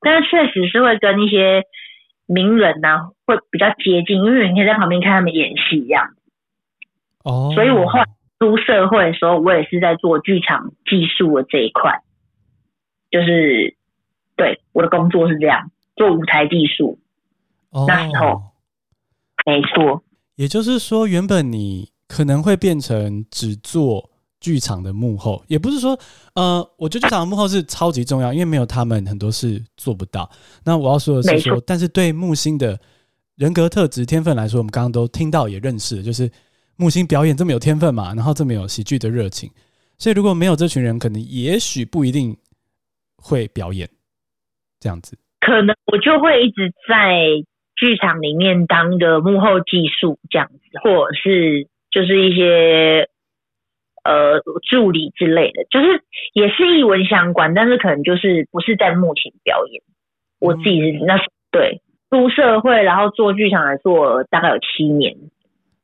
[0.00, 1.62] 但是确实是会跟一些
[2.28, 6.10] 名人呐、啊、会比较接近，因为你可以在旁边看他们演戏这样。
[7.24, 7.50] 哦。
[7.54, 8.04] 所以我后来
[8.38, 12.00] 出社会的时候，我也是在做剧场技术的这一块。
[13.10, 13.74] 就是
[14.36, 16.98] 对我的工作是这样，做舞台技术。
[17.70, 17.86] 哦。
[17.88, 18.42] 那时候
[19.46, 20.04] 没错。
[20.36, 24.10] 也就是说，原本你可能会变成只做
[24.40, 25.98] 剧场的幕后，也不是说，
[26.34, 30.30] 呃，我觉得剧场的幕后是超级重要，因为没有他们，很多事做不到。
[30.64, 32.78] 那我要说的是说，但是对木星的
[33.36, 36.30] 人格特质、天分来说，我们刚刚都听到也认识，就是
[36.76, 39.50] 木星表演这么有天分嘛，然后这么有喜剧的热情，
[39.98, 42.36] 所以如果没有这群人，可能也许不一定
[43.16, 43.88] 会表演
[44.78, 45.18] 这样子。
[45.40, 47.44] 可能我就会一直在。
[47.80, 53.08] 剧场里面当一个幕后技术这样子，或者是就是一些
[54.04, 59.82] 呃助理之类的，就是也是艺文相关，但是可能就是不是在幕前表演。
[60.40, 61.18] 我自己是那
[61.50, 61.80] 对
[62.10, 65.16] 出社会，然后做剧场来做大概有七年。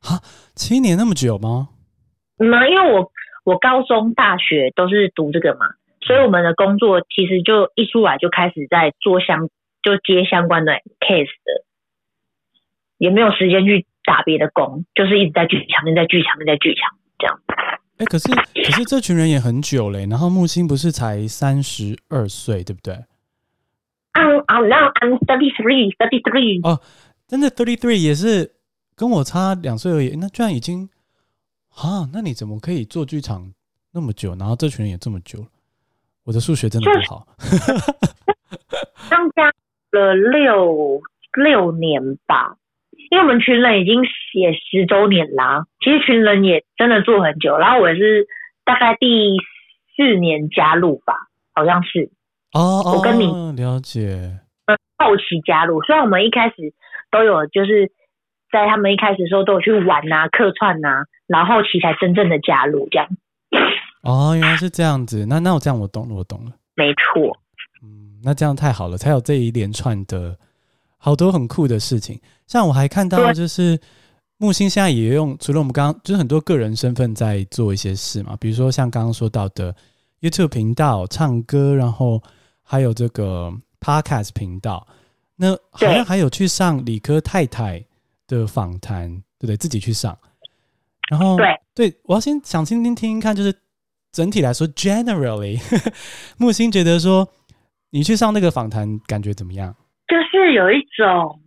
[0.00, 0.20] 啊，
[0.54, 1.68] 七年那么久吗？
[2.38, 3.10] 那、嗯、因为我
[3.44, 5.66] 我高中、大学都是读这个嘛，
[6.00, 9.48] 所以我们的工作其实就一出来就开始在做相
[9.82, 11.64] 就接相关的 case 的。
[12.96, 17.40] 也没有时间去打别的工，就是一直在剧场，一直在剧场，一直在剧场这样。
[17.96, 22.94] 哎、欸，可是可是这群人也很久嘞，然后木星不是才三十二岁，对不对
[24.14, 26.68] ？I'm I'm now I'm thirty three, thirty three。
[26.68, 26.80] 哦，
[27.28, 28.56] 真的 thirty three 也是
[28.96, 30.88] 跟我差两岁而已，那居然已经
[31.76, 32.08] 啊？
[32.12, 33.52] 那你怎么可以做剧场
[33.92, 34.34] 那么久？
[34.34, 35.46] 然后这群人也这么久？
[36.24, 37.28] 我的数学真的不好。
[39.08, 39.52] 当家
[39.92, 41.00] 了六
[41.34, 42.56] 六年吧。
[43.14, 48.26] 因为我们群人已经写十周年啦，其实群人也真的做很久，然后我也是
[48.64, 49.36] 大概第
[49.94, 51.14] 四年加入吧，
[51.54, 52.10] 好像是
[52.54, 54.40] 哦，我跟你了解，
[54.98, 56.74] 后期加入，虽然我们一开始
[57.12, 57.92] 都有，就是
[58.50, 63.08] 在他们一开始的时候都有去玩呐、客串呐，然后后期才真正的加入这样。
[64.02, 67.38] 哦，原来是这样子，那那我这样我懂了，我懂了，没错，
[67.80, 70.36] 嗯，那这样太好了，才有这一连串的。
[71.04, 73.78] 好多很酷的事情，像我还看到，就是
[74.38, 79.76] 木星现在也用，除了我们刚刚就是很多个人身份在做一些事嘛，比如说像刚刚说到的
[80.22, 82.22] YouTube 频道唱歌，然后
[82.62, 84.86] 还有这个 Podcast 频道。
[85.36, 87.84] 那好像还有去上理科太太
[88.26, 89.58] 的访谈，对不对？
[89.58, 90.16] 自己去上。
[91.10, 93.54] 然后，对，对我要先想听听听听看，就是
[94.10, 95.60] 整体来说，generally，
[96.38, 97.28] 木星觉得说，
[97.90, 99.76] 你去上那个访谈感觉怎么样？
[100.14, 101.40] 就是有一种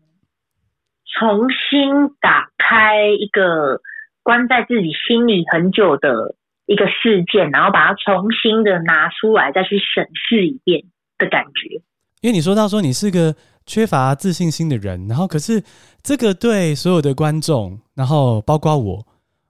[1.18, 3.80] 重新打开一个
[4.24, 10.84] 关在自己心里很久的一个事件，然后把它重新的拿出来，再去审视一遍
[11.18, 11.82] 的感觉。
[12.20, 13.34] 因为你说到说你是个
[13.66, 15.64] 缺乏自信心的人，然后可是
[16.04, 19.08] 这个对所有的观众，然后包括我。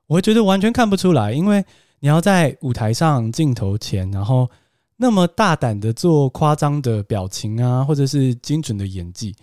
[0.10, 1.66] 我会觉得完全看不出来，因为
[2.02, 4.50] 你要在舞台上镜头前，然后
[4.98, 9.36] 那么大胆的做夸张的表情啊，或者是精准的演技，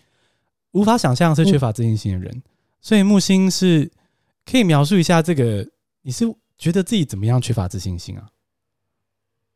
[0.73, 2.43] 无法想象是缺乏自信心的人。
[2.81, 3.91] 所以木星是
[4.45, 5.67] 可以描述一下这个，
[6.03, 6.25] 你是
[6.59, 8.27] 觉得自己怎么样缺乏自信心啊？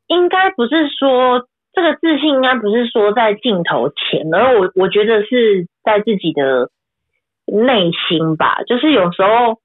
[0.07, 6.71] 应该不是说这个自信，应该不是说在镜头前，而我我觉得是在自己的
[7.47, 9.61] 内心吧，就是有时候。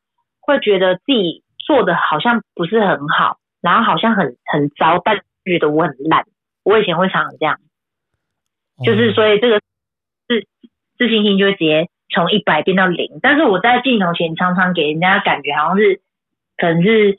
[0.45, 5.15] 会觉得自己做的好像不是很好，然后好像很很糟，但
[5.45, 6.25] 觉得我很烂。
[6.63, 7.59] 我以前会常常这样，
[8.83, 9.59] 就是所以这个
[10.27, 10.47] 自
[10.97, 13.19] 自信心就会直接从一百变到零。
[13.21, 16.01] 但是我在镜头前常常给人家感觉好像是
[16.57, 17.17] 可能是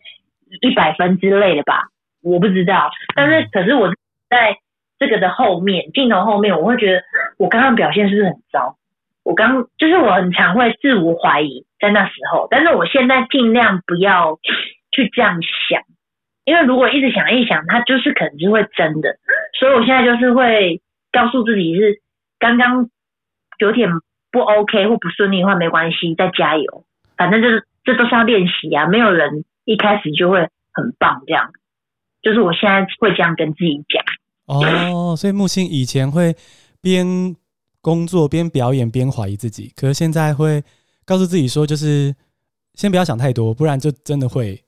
[0.61, 1.89] 一百分之类的吧，
[2.23, 2.91] 我不知道。
[3.15, 3.95] 但是可是我
[4.29, 4.59] 在
[4.99, 7.03] 这个的后面，镜头后面，我会觉得
[7.39, 8.77] 我刚刚表现是不是很糟？
[9.23, 11.67] 我刚就是我很常会自我怀疑。
[11.81, 14.39] 在那时候，但是我现在尽量不要
[14.91, 15.83] 去这样想，
[16.45, 19.17] 因为如果一直想一想，它就是可能就会真的。
[19.59, 20.81] 所以我现在就是会
[21.13, 22.01] 告诉自己是
[22.39, 22.89] 刚刚
[23.59, 23.89] 有点
[24.31, 26.85] 不 OK 或不顺利的话，没关系，再加油。
[27.17, 30.41] 反正就是这都是要练习啊，没有人一开始就会
[30.73, 31.51] 很棒这样。
[32.23, 34.03] 就是我现在会这样跟自己讲。
[34.47, 36.35] 哦，所以木星以前会
[36.81, 37.07] 边
[37.81, 40.63] 工作边表演边怀疑自己，可是现在会。
[41.07, 42.17] 告诉自己说，就是
[42.77, 44.59] 先不要想太多，不然就真的会，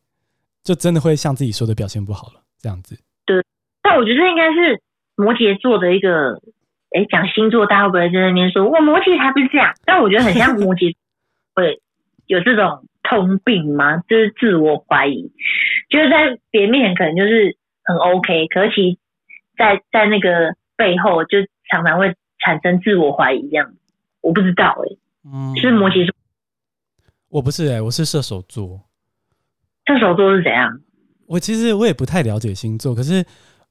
[0.67, 2.43] 就真的会像自己说的表现不好了。
[2.59, 2.99] 这样子。
[3.25, 3.41] 对，
[3.81, 4.83] 但我觉得应该是
[5.15, 6.41] 摩羯座的一个，
[6.91, 9.73] 哎，讲星座，大家会不会在那边说，我摩羯才不是这样？
[9.85, 10.97] 但我觉得很像摩羯
[11.55, 11.81] 会
[12.27, 13.99] 有这种通病吗？
[14.09, 15.31] 就是自我怀疑，
[15.89, 18.99] 就是在别人面前可能就是很 OK，可是其
[19.57, 21.39] 在在那个背后就
[21.71, 23.73] 常常会产生自我怀疑这样。
[24.23, 24.99] 我不知道哎、欸，
[25.33, 26.13] 嗯，是摩羯座。
[27.29, 28.81] 我不是哎、欸，我是射手座。
[29.87, 30.81] 射手座是怎样？
[31.27, 33.25] 我其实我也不太了解星座，可是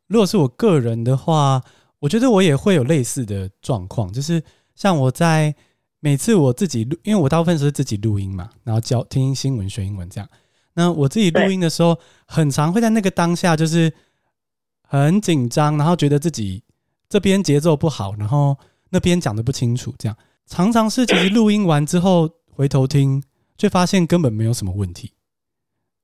[0.08, 1.62] 如果是我个人的话，
[2.00, 4.42] 我觉得我也会有类似的状况，就是
[4.76, 5.54] 像我在
[6.00, 10.30] 每次我自己录，因为我大部分是自己录音嘛，然后教听新闻、学英文这样。
[10.74, 13.92] 那我自己录音的时候，很常会在那个当下就是
[14.82, 16.64] 很紧张，然后觉得自己
[17.10, 18.58] 这边节奏不好，然后
[18.90, 23.22] 那边讲的不清楚，这样常常是其实录音完之后回头听。
[23.58, 25.14] 却发现根本没有什么问题，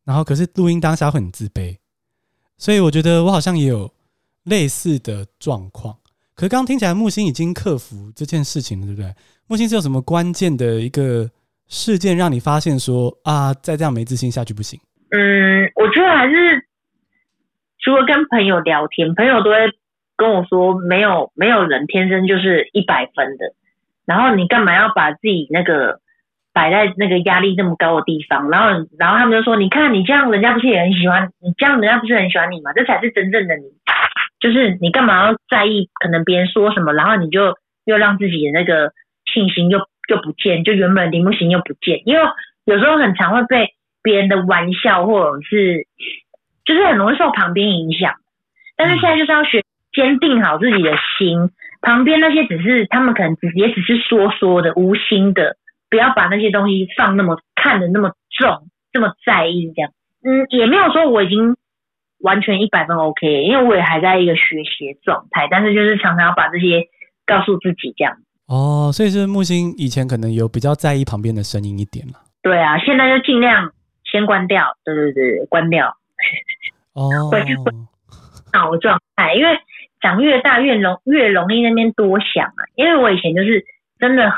[0.03, 1.77] 然后可是录音当下会很自卑，
[2.57, 3.93] 所以我觉得我好像也有
[4.45, 5.95] 类似的状况。
[6.35, 9.13] 可是刚刚听起来木星已经克服这件事情了，对不对？
[9.47, 11.29] 木星是有什么关键的一个
[11.67, 14.79] 事件让你发现说啊，再这样没自信下去不行？
[15.11, 16.65] 嗯，我觉得还是
[17.79, 19.57] 除了跟朋友聊天，朋友都会
[20.17, 23.53] 跟我说，没有没有人天生就是一百分的，
[24.05, 26.01] 然后你干嘛要把自己那个。
[26.53, 31.53] 摆在那个压力这么高的地方，然后，然后他们就说：“你看你这样，人家不是也很喜欢你？
[31.57, 32.73] 这样人家不是很喜欢你吗？
[32.73, 33.63] 这才是真正的你。
[34.39, 35.87] 就是你干嘛要在意？
[36.01, 38.91] 可能别人说什么，然后你就又让自己的那个
[39.31, 42.01] 信心又又不见，就原本的不行又不见。
[42.05, 42.21] 因为
[42.65, 43.69] 有时候很常会被
[44.03, 45.85] 别人的玩笑，或者是
[46.65, 48.15] 就是很容易受旁边影响。
[48.75, 51.49] 但是现在就是要学坚定好自己的心，
[51.81, 55.55] 旁边那些只是他们可能也只是说说的，无心的。”
[55.91, 59.91] 不要把那些东西放那么看得那么重，这么在意这样。
[60.23, 61.57] 嗯，也没有说我已经
[62.19, 65.49] 完全一百分 OK，因为我也还在一个学习状态。
[65.51, 66.87] 但是就是常常要把这些
[67.25, 68.15] 告诉自己这样。
[68.47, 72.13] 哦，所以是木星以前可能有比较在意旁边的声音一点了。
[72.41, 73.73] 对啊，现在就尽量
[74.09, 74.77] 先关掉。
[74.85, 75.97] 对对对，关掉。
[76.93, 77.09] 哦。
[78.53, 79.59] 脑状态，因为
[79.99, 82.63] 长越大越容越容易那边多想啊。
[82.75, 83.65] 因为我以前就是
[83.99, 84.31] 真的。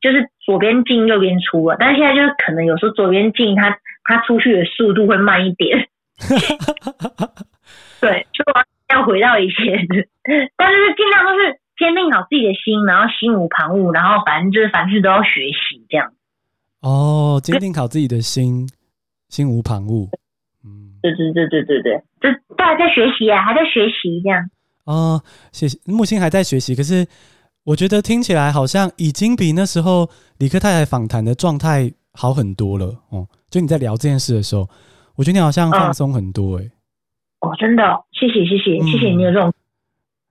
[0.00, 5.88] 就是左边进右边出啊，但是现在就是可能有时候左边进，它它出去的速度会慢一点。
[8.00, 8.52] 对，所以
[8.88, 9.86] 要回到以前，
[10.56, 16.12] 但是尽量都是坚定好自己的心，然后心无旁骛，然后反正就是凡事都要学习这样。
[16.80, 18.66] 哦，坚定好自己的心，
[19.28, 20.08] 心无旁骛。
[20.64, 24.48] 嗯，对对对对对对，就大家在学习啊，还在学习这样。
[24.84, 27.06] 哦，谢谢木星还在学习，可是。
[27.64, 33.26] 我觉得听起来好像已经比那时候李克太太访谈的状态好很多了哦。
[33.50, 34.68] 就你在聊这件事的时候，
[35.14, 36.72] 我觉得你好像放松很多诶、欸嗯。
[37.40, 39.52] 哦，真的，谢谢谢谢、嗯、谢谢你有这种，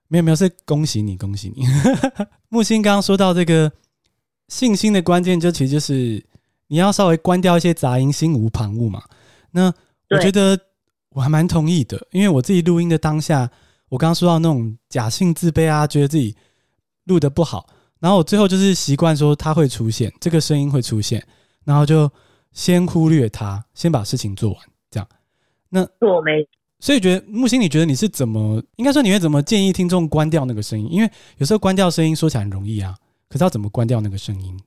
[0.08, 1.64] 没有没有，是恭喜你恭喜你。
[2.50, 3.70] 木星刚刚说到这个
[4.48, 6.24] 信心的关键，就其实就是
[6.66, 9.02] 你要稍微关掉一些杂音，心无旁骛嘛。
[9.52, 9.72] 那
[10.10, 10.58] 我觉得
[11.10, 13.48] 我还蛮同意的，因为我自己录音的当下，
[13.88, 16.34] 我刚刚说到那种假性自卑啊，觉得自己。
[17.06, 17.66] 录的不好，
[17.98, 21.26] 然后我最后就是习惯说它会出现，这个声音会出现，
[21.64, 22.10] 然后就
[22.52, 24.58] 先忽略它，先把事情做完，
[24.90, 25.08] 这样。
[25.68, 26.46] 那做没？
[26.78, 28.62] 所以觉得木星，你觉得你是怎么？
[28.76, 30.90] 应该说你会怎么建议听众关掉那个声音？
[30.90, 32.94] 因为有时候关掉声音说起来很容易啊，
[33.28, 34.58] 可是要怎么关掉那个声音？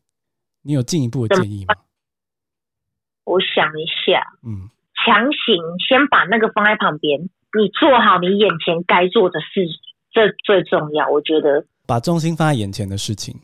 [0.62, 1.76] 你有进一步的建议吗？
[3.26, 4.70] 我想一下，嗯，
[5.06, 5.56] 强行
[5.88, 9.66] 先把那个放在旁边，你做好你眼前该做的事，
[10.12, 11.66] 这最重要，我觉得。
[11.88, 13.36] 把重心放在眼前的事情。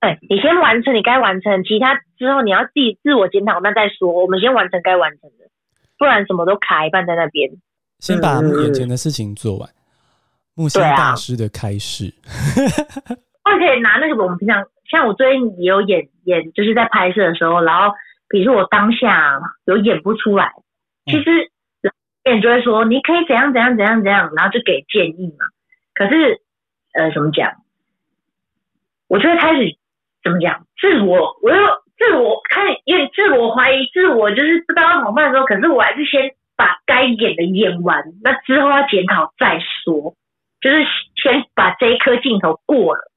[0.00, 4.10] 对，你先完成你该完成，其他之后你要自己自我检讨，那再说。
[4.10, 5.50] 我们先完成该完成的，
[5.98, 7.50] 不然什么都卡一半在那边。
[7.98, 9.68] 先把眼前的事情做完。
[9.68, 9.76] 嗯、
[10.54, 12.14] 木星大师的开示。
[13.44, 17.94] 我可以拿那个我们平常，像我最近也有演演，就是在拍摄的时候，然后
[18.28, 20.50] 比如说我当下有演不出来，
[21.04, 21.24] 其实
[21.82, 25.44] 导演就会说你可以怎样怎样怎样怎样，然后就给建议嘛。
[25.92, 26.40] 可是
[26.94, 27.52] 呃，怎么讲？
[29.10, 29.76] 我就会开始
[30.22, 31.56] 怎么讲自我，我又
[31.98, 40.14] 自我看，因为自我怀疑，自我就是不知道怎么办的时候，可是我还是先把该演的演完，那之后要检讨再说，
[40.60, 43.10] 就是先把这一颗镜头过了，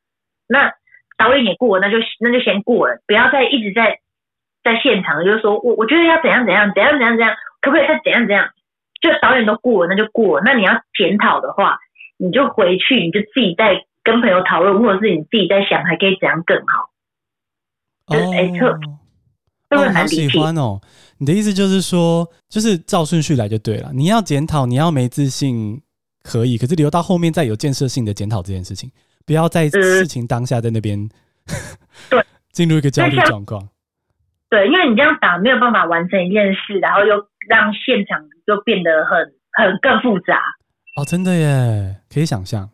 [0.49, 0.73] 那
[1.15, 3.99] 导演也过了，那就那就先过了，不要再一直在
[4.63, 8.49] 在现场，就是说我我觉得要怎样怎样怎样怎样怎样，可不可以再怎样怎样？
[8.99, 10.43] 就导演都过了，那就过了。
[10.43, 11.77] 那你要检讨的话，
[12.17, 13.85] 你就回去，你就自己再。
[14.03, 16.89] 跟朋友讨论，或者是你自己在想，还可以怎样更好？
[18.07, 18.67] 哦，哎，特
[19.69, 20.81] 哦，好喜欢哦！
[21.17, 23.91] 你的意思就是说，就是照顺序来就对了。
[23.93, 25.81] 你要检讨，你要没自信，
[26.21, 28.91] 可以，可是留到后面再有建设性的检讨这件事情，
[29.25, 31.09] 不要在事情当下在那边
[32.11, 33.69] 对 进入一个焦虑状况。
[34.49, 37.15] 对，因为你这样打没有办法完成一件事，然后又
[37.47, 40.39] 让现场就变得很很更复杂。
[40.97, 42.69] 哦，真的耶，可以想象。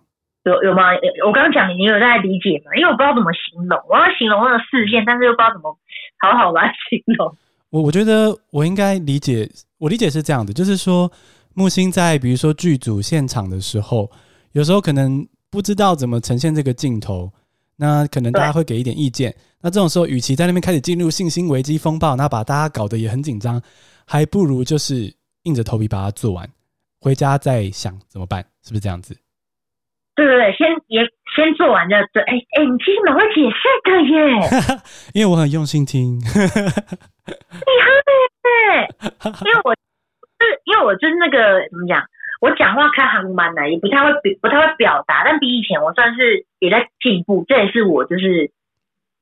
[0.49, 0.89] 有有吗？
[1.25, 2.73] 我刚刚讲你有在理解吗？
[2.75, 5.69] 因为我不知道怎么形容，我要形容那个事件，但是又不知道怎么
[6.17, 7.35] 好好把它形容。
[7.69, 11.11] 我我觉得我应该理解，我理解是这样的，就是说
[11.53, 14.09] 木星在比如说剧组现场的时候，
[14.53, 17.31] 有时候可能不知道怎么呈现这个镜头，
[17.75, 19.33] 那可能大家会给一点意见。
[19.61, 23.61] 那这种时候，与其在那边开始进入信心危机风暴，那把大家搞得也很紧张，
[24.05, 26.49] 还不如就是硬着头皮把它做完，
[27.01, 29.15] 回家再想怎么办，是不是这样子？
[30.19, 31.01] 对对对，先也
[31.33, 32.21] 先做完就对。
[32.23, 34.17] 哎哎，你其实蛮会解释的耶，
[35.15, 36.19] 因为我很用心听。
[36.19, 36.25] 厉
[37.79, 37.87] 害
[38.75, 38.89] 耶！
[39.45, 42.03] 因为我是因为我就是那个怎么讲，
[42.41, 47.45] 我讲话开韩文的，也不太会表不太会表达，但比以前我算是也在进步。
[47.47, 48.51] 这也是我就是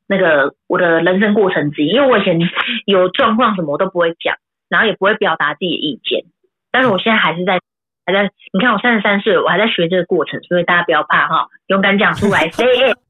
[0.08, 2.40] 那个我的人生过程之一，因为我以前
[2.86, 4.36] 有状况什么我都不会讲，
[4.68, 6.26] 然后也不会表达自己的意见，
[6.72, 7.60] 但是我现在还是在。
[8.08, 12.64] 还在，你看我三十三岁，我还在学这个过程，所以大家不要怕哈，勇敢讲出来， 谁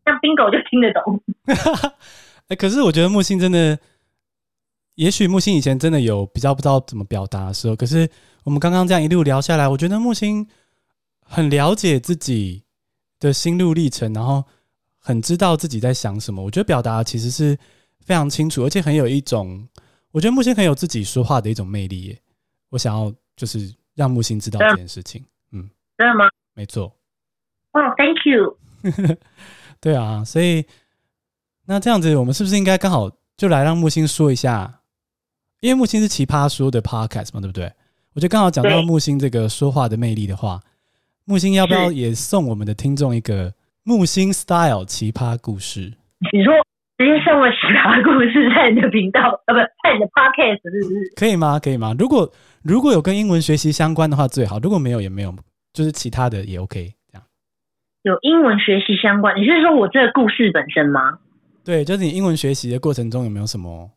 [0.03, 1.21] 像 Bingo 就听得懂。
[2.49, 3.77] 哎，可是我觉得木星真的，
[4.95, 8.09] 也许木星以前真的有比较不知道怎么表达的时候，可是
[8.43, 10.47] 我们刚刚这样一路聊下来，我觉得木星
[11.23, 12.63] 很了解自己
[13.19, 14.43] 的心路历程，然后
[14.97, 16.43] 很知道自己在想什么。
[16.43, 17.55] 我觉得表达其实是
[17.99, 19.67] 非常清楚，而且很有一种，
[20.11, 22.19] 我觉得木星很有自己说话的一种魅力耶。
[22.71, 23.71] 我想要就是。
[23.97, 26.29] 让木星知道这件事情，嗯，真的吗？
[26.53, 26.95] 没错。
[27.73, 28.55] 哦，Thank you。
[29.81, 30.63] 对啊，所以
[31.65, 34.81] 那这样子，我们是不是应该刚好就来让木星说一下？
[35.61, 37.73] 因为木星是奇葩说的 Podcast 嘛，对不对？
[38.13, 40.61] 我就刚好讲到木星这个说话的魅力的话，
[41.25, 45.93] 木星要不要也送我们的听众一个木星 Style 奇葩故事？
[46.31, 46.53] 你说。
[46.97, 51.13] 直接送我奇葩故事在你的频道，呃，不，在你的 podcast 是不是？
[51.15, 51.59] 可以吗？
[51.59, 51.95] 可以吗？
[51.99, 52.27] 如果
[52.67, 55.33] 如果有跟英文学习相关的话最好，如果没有也没有，
[55.71, 56.93] 就是其他的也 OK。
[57.09, 57.25] 这样
[58.01, 61.17] 有英文学习相关，你是说我这个故事本身吗？
[61.63, 63.89] 对，就是你英文学习的过程中有没有什么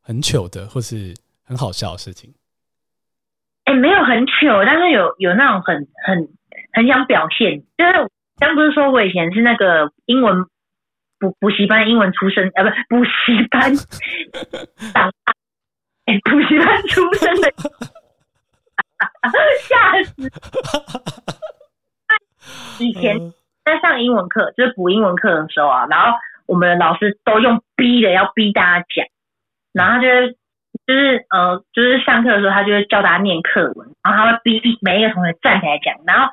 [0.00, 1.14] 很糗的或是
[1.44, 2.34] 很好笑的事情？
[3.66, 6.28] 哎、欸，没有很糗，但是有有那种很很
[6.72, 7.92] 很想表现，就是
[8.38, 10.44] 刚不是说我以前是那个英文。
[11.20, 13.84] 补补习班英文出身啊，不补习班长
[14.94, 15.10] 大，哎，
[16.24, 17.52] 补习班出身的，
[19.68, 20.30] 吓死！
[22.82, 23.18] 以前
[23.64, 29.06] 在上英文课，就是补英文课的时候啊，然后我们的老师都用逼的要逼大家讲，
[29.72, 30.36] 然后他就会
[30.86, 36.32] 就是呃，就是上课的时候，他就会叫大家念课文，然后他会逼每一个同学站起来讲，然后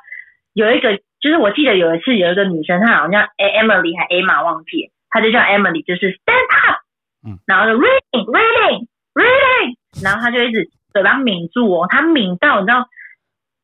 [0.54, 6.80] 有一个就是我记得有一次有一个女生，她好像叫 Emily 还 Emma 忘记，她就叫 Emily，就是 Stand up，
[7.26, 8.86] 嗯，然后就 Reading Reading
[9.18, 12.86] Reading，然后他就一直嘴巴抿住哦，他抿到你知道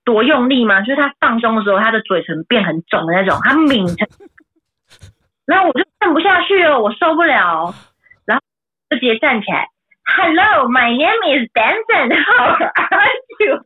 [0.05, 0.81] 多用力吗？
[0.81, 4.09] 就是他放松的时候，他的嘴唇变很肿的那种，他抿成，
[5.47, 7.73] 然后我就看不下去哦，我受不了，
[8.27, 8.43] 然后
[8.91, 9.69] 就直接站起来。
[10.07, 12.13] Hello, my name is Benson.
[12.13, 13.65] How are you?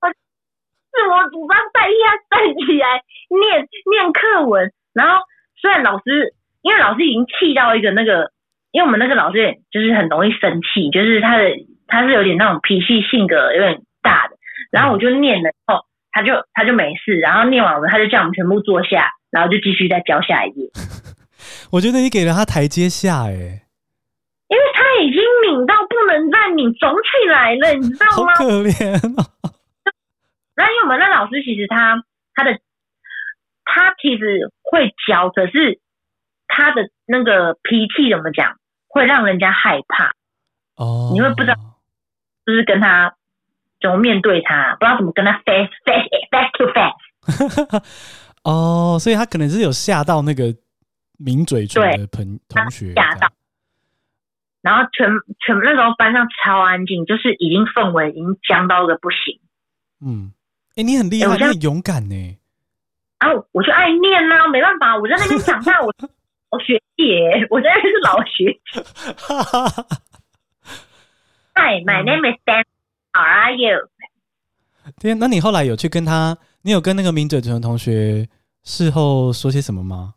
[0.00, 5.24] 我我主张代替他站起来念念课文，然后
[5.56, 8.30] 虽然老师，因为老师已经气到一个那个，
[8.74, 11.44] 因为我们那个老师就是很容易生气，就是他的
[11.86, 14.36] 他是有点那种脾气性格有点大的，
[14.72, 20.68] 然后我就念了以后，他就他就没事，然后念完了，他就叫我们全部坐下，然后就继续再教下一页。
[21.70, 23.62] 我觉得你给了他台阶下，哎。
[24.46, 28.34] 因为他已经抿到不能再抿，肿起来了，你知道吗？
[28.34, 29.50] 好可怜哦。
[30.54, 32.04] 那因为我们那老师其实他
[32.34, 32.58] 他的
[33.64, 35.80] 他其实会教，可是
[36.46, 38.56] 他的那个脾气怎么讲，
[38.94, 40.14] 会让人家害怕。
[40.76, 41.10] 哦。
[41.12, 41.54] 你会不知道，
[42.46, 43.12] 就是跟他
[43.80, 47.82] 怎么面对他，不知道怎么跟他 face face face to face。
[48.44, 50.54] 哦，所以他可能是有吓到那个
[51.18, 53.28] 抿嘴唇的朋同学，吓到。
[54.62, 55.08] 然后全
[55.44, 59.40] 全那时候班上超安静，就是已经氛围已经僵到个不行。
[60.00, 60.32] 嗯，
[60.76, 62.38] 哎，你很厉害，你很勇敢呢。
[63.18, 65.92] 啊，我就爱念呐，没办法，我在那边长大，我
[66.54, 68.60] 我学姐，我真的是老学姐。
[71.56, 72.62] Hi, my name is Dan.
[73.12, 73.88] How are you?
[74.98, 76.38] 天，那你后来有去跟他？
[76.62, 78.28] 你有跟那个抿嘴唇的同学
[78.62, 80.14] 事后说些什么吗？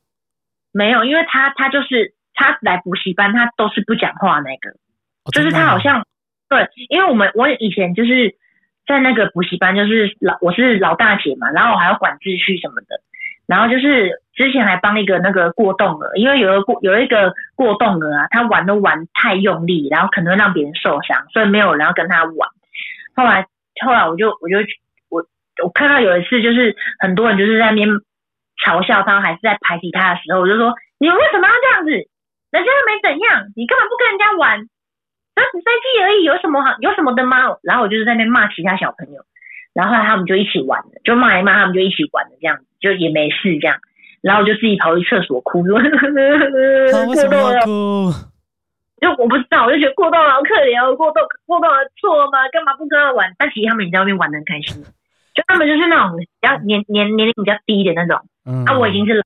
[0.71, 2.13] 没有，因为他他就是。
[2.39, 4.69] 他来补习班，他都是不讲话那个，
[5.23, 6.05] 哦、就是他好像
[6.47, 8.37] 对，因为我们我以前就是
[8.85, 13.01] 在那个补习班，就是老我是老大姐嘛，然后我还要管秩序什么的，
[13.47, 22.49] 然后就是之前还帮一个那个过动儿，因为有个过有一个过动儿啊，他玩都玩太用力，然后可能会让别人受伤，所以没有人要跟他玩。
[23.15, 23.47] 后来
[23.83, 24.57] 后来我就我就
[25.09, 25.25] 我
[25.63, 27.89] 我看到有一次就是很多人就是在那边
[28.65, 32.09] 嘲笑他，还是在排挤他的时候，我就说你为什么要这样子？
[32.49, 34.59] 人家又没怎样，你干嘛不跟人家玩？
[35.35, 36.75] 只是赛季而已，有什么好？
[36.79, 37.37] 有什么的吗？
[37.61, 39.21] 然后我就是在那边骂其他小朋友，
[39.73, 43.77] 然后后来他们就一起玩了，就骂一骂，他们就一起玩了，这样子就也没事这样。
[44.21, 45.75] 然后我就自己跑去厕所哭，说
[47.05, 47.59] 过动了，
[48.99, 52.47] 就我不知道，我就觉得过动好可怜哦，过动过动了错吗？
[52.51, 53.33] 干嘛不跟他玩？
[53.37, 54.83] 但其实他们也在外面玩的很开心，
[55.33, 58.21] 就他们就是那种比较年年年龄比较低的那种。
[58.45, 59.23] 嗯，啊，我已经是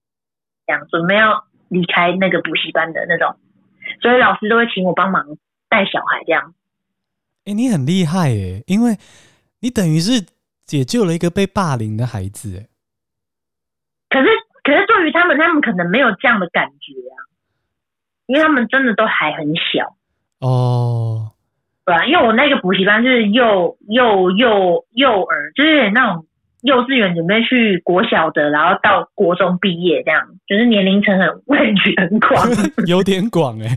[0.66, 1.46] 这样准备要。
[1.72, 3.34] 离开那个补习班的那种，
[4.02, 5.26] 所以老师都会请我帮忙
[5.70, 6.54] 带小孩这样。
[7.46, 8.98] 哎、欸，你很厉害哎，因为
[9.62, 10.26] 你等于是
[10.66, 12.68] 解救了一个被霸凌的孩子哎。
[14.12, 14.28] 可是，
[14.64, 17.18] 可是对于他们，他们可能没有这样的感觉啊，
[18.28, 19.96] 因为他们真的都还很小
[20.40, 21.32] 哦。
[21.86, 26.28] 对啊，因为我那个补习班就是幼幼幼幼儿，就是那种。
[26.64, 32.48] 幼稚园准备去国小的，然后到国中毕业，这样就是年龄层很范围很广，
[32.86, 33.76] 有点广哎、欸。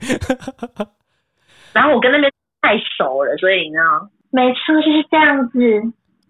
[1.73, 2.31] 然后我跟那边
[2.61, 5.59] 太熟了，所以你知道，没错，就是这样子。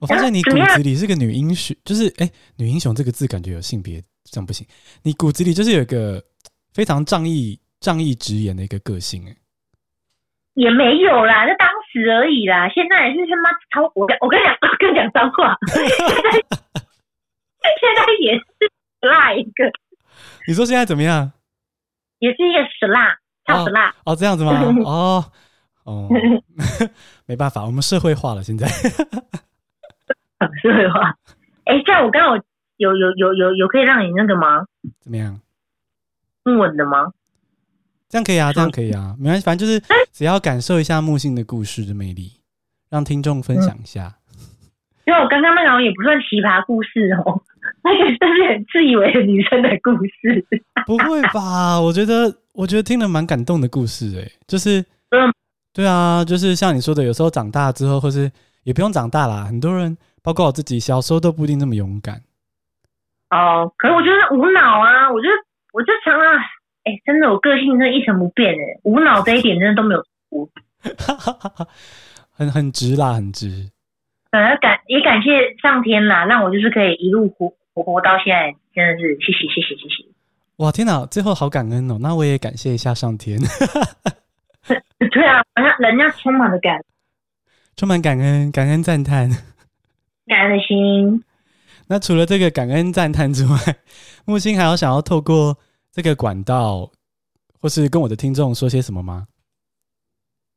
[0.04, 4.66] 我发现你骨子里是个女英雄，就是哎、欸，女英雄这个字感觉有性别，这样不行。
[5.02, 6.22] 你骨子里就是有一个
[6.74, 9.36] 非常仗义、仗义直言的一个个性哎、欸。
[10.52, 12.68] 也没有啦，就当时而已啦。
[12.68, 15.56] 现在也是他妈超我跟我跟你讲，我跟你讲脏话。
[15.72, 16.30] 现在
[17.80, 19.72] 现在也是辣一个。
[20.46, 21.32] 你说现在怎么样？
[22.18, 23.94] 也是一个死辣，超死辣。
[24.04, 24.52] 哦，这样子吗？
[24.84, 25.24] 哦
[25.84, 26.08] 哦，
[27.24, 28.68] 没办法，我们社会化了，现在。
[30.62, 31.16] 社会化。
[31.64, 32.36] 哎、欸，这样我刚好
[32.76, 34.64] 有有有有有可以让你那个吗？
[35.00, 35.40] 怎么样？
[36.44, 37.12] 英文的吗？
[38.08, 39.82] 这样可以啊，这样可以啊，没关系，反正就是
[40.12, 42.32] 只要感受一下木星的故事的魅力，
[42.90, 44.14] 让听众分享一下。
[45.06, 47.42] 因为我刚刚那个也不算奇葩故事哦，
[47.84, 50.46] 那个是很自以为的女生的故事。
[50.86, 51.78] 不会吧？
[51.80, 54.84] 我觉得，我觉得听了蛮感动的故事诶、欸，就是，
[55.74, 58.30] 对啊，就是像你说的，有时候长大之后，或是
[58.62, 59.94] 也不用长大啦，很多人，
[60.24, 62.22] 包括我自己，小时候都不一定那么勇敢。
[63.28, 65.34] 哦，可是我觉得无脑啊，我觉得，
[65.72, 66.24] 我就常常。
[66.84, 70.48] 哎、欸，真的，我个性真的一成不变哎，无脑这一点真的都没有无，
[72.30, 73.70] 很很直啦，很直。
[74.30, 80.04] 呃，感也感谢上天啦，让我就是可以一路活活活到现在，真的是谢谢谢谢谢谢。
[80.56, 81.06] 哇，天哪！
[81.06, 83.38] 最后好感恩哦，那我也感谢一下上天。
[85.10, 86.84] 对啊，人家人家充满了感，
[87.76, 89.30] 充满感恩，感恩赞叹，
[90.26, 91.24] 感恩的心。
[91.88, 93.58] 那除了这个感恩赞叹之外，
[94.24, 95.56] 木星还有想要透过
[95.92, 96.90] 这个管道，
[97.60, 99.26] 或是跟我的听众说些什么吗？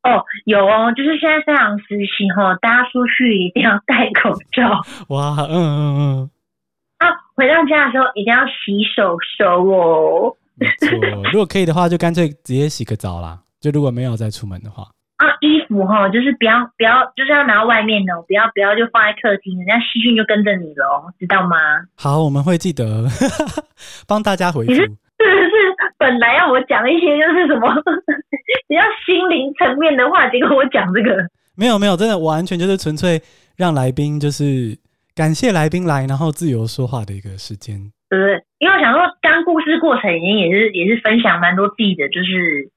[0.03, 4.81] 哦，有哦，就是现在非常时期哈，大家出去一定要戴口罩。
[5.13, 6.31] 哇，嗯嗯嗯。
[6.99, 10.37] 啊，回到家的时候一定要洗手手哦。
[11.31, 13.43] 如果可以的话，就干脆直接洗个澡啦。
[13.59, 14.87] 就如果没有再出门的话，
[15.17, 21.57] 啊，衣服哈，就是不要不要，就是要拿到外面的，不要不要就放在客厅，人家细菌就跟着你了，知道吗？
[21.95, 23.07] 好，我们会记得
[24.07, 24.73] 帮大家回复。
[24.73, 27.67] 是是是，本来要我讲一些就是什么
[28.67, 33.21] 比较心灵层面的话，结果我讲这个，没有没有，真的完全就是纯粹
[33.57, 34.77] 让来宾就是。
[35.17, 37.73] 感谢来宾来，然后自由说话的一个时间。
[38.07, 38.19] 对，
[38.59, 42.69] 因为我想说，刚故事过程已经也是也是分享蛮多自己的就是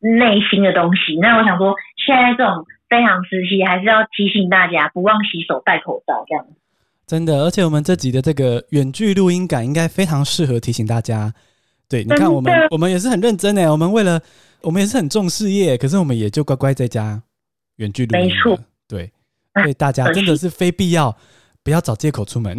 [0.00, 1.16] 内心的东西。
[1.20, 6.44] 那我想说，现在这种非常时期，还是要提醒大家不忘洗手、戴口罩这样。
[7.06, 11.32] 真的，而且我们这集的这个远距录音感应该非常适合提醒大家。
[11.88, 14.20] 对，你看我们我们也是很认真诶，我们为了
[14.62, 17.22] 我们也是很重事业，可是我们也就乖乖在家
[17.76, 18.26] 远距录音。
[18.26, 19.10] 没错，对，
[19.54, 21.16] 所以大家真的是非必要。
[21.62, 22.56] 不要找借口出门，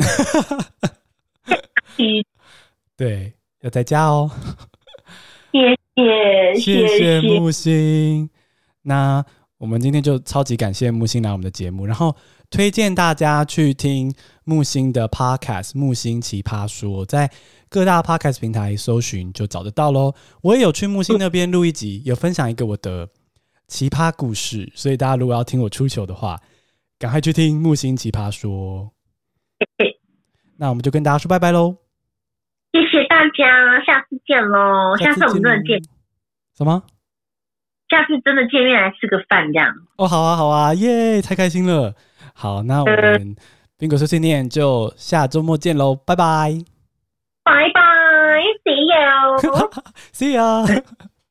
[2.96, 4.30] 对，要在家哦。
[5.52, 5.76] 谢
[6.06, 8.30] 谢，谢谢木星。
[8.84, 9.24] 那
[9.58, 12.16] 我们今天就超级感谢木星来我们的节目，然后
[12.49, 17.30] 推荐大家去听木星的 Podcast《木星奇葩说》，在
[17.70, 20.14] 各大 Podcast 平台搜寻就找得到喽。
[20.41, 23.10] 我也有去木星那边录一集，有分享一个我的
[23.68, 26.39] 奇葩故事，所以大家如果要听我出糗的话。
[26.99, 28.91] 赶快去听木星奇葩说，
[30.58, 31.78] 那我们就跟大家说拜拜喽！
[32.72, 34.95] 谢谢大家，下次见喽！
[34.99, 35.82] 下次我们真的见
[36.58, 36.84] 什么？
[37.89, 39.74] 下次真的见面来吃个饭这样？
[39.97, 41.22] 哦，好啊，好啊，耶！
[41.22, 41.93] 太开心了。
[42.34, 43.36] 好，那我们
[43.78, 46.58] 宾果碎碎念就下周末见喽，拜拜！
[47.43, 47.82] 拜拜
[48.64, 49.52] ，See
[50.24, 50.84] you，See you。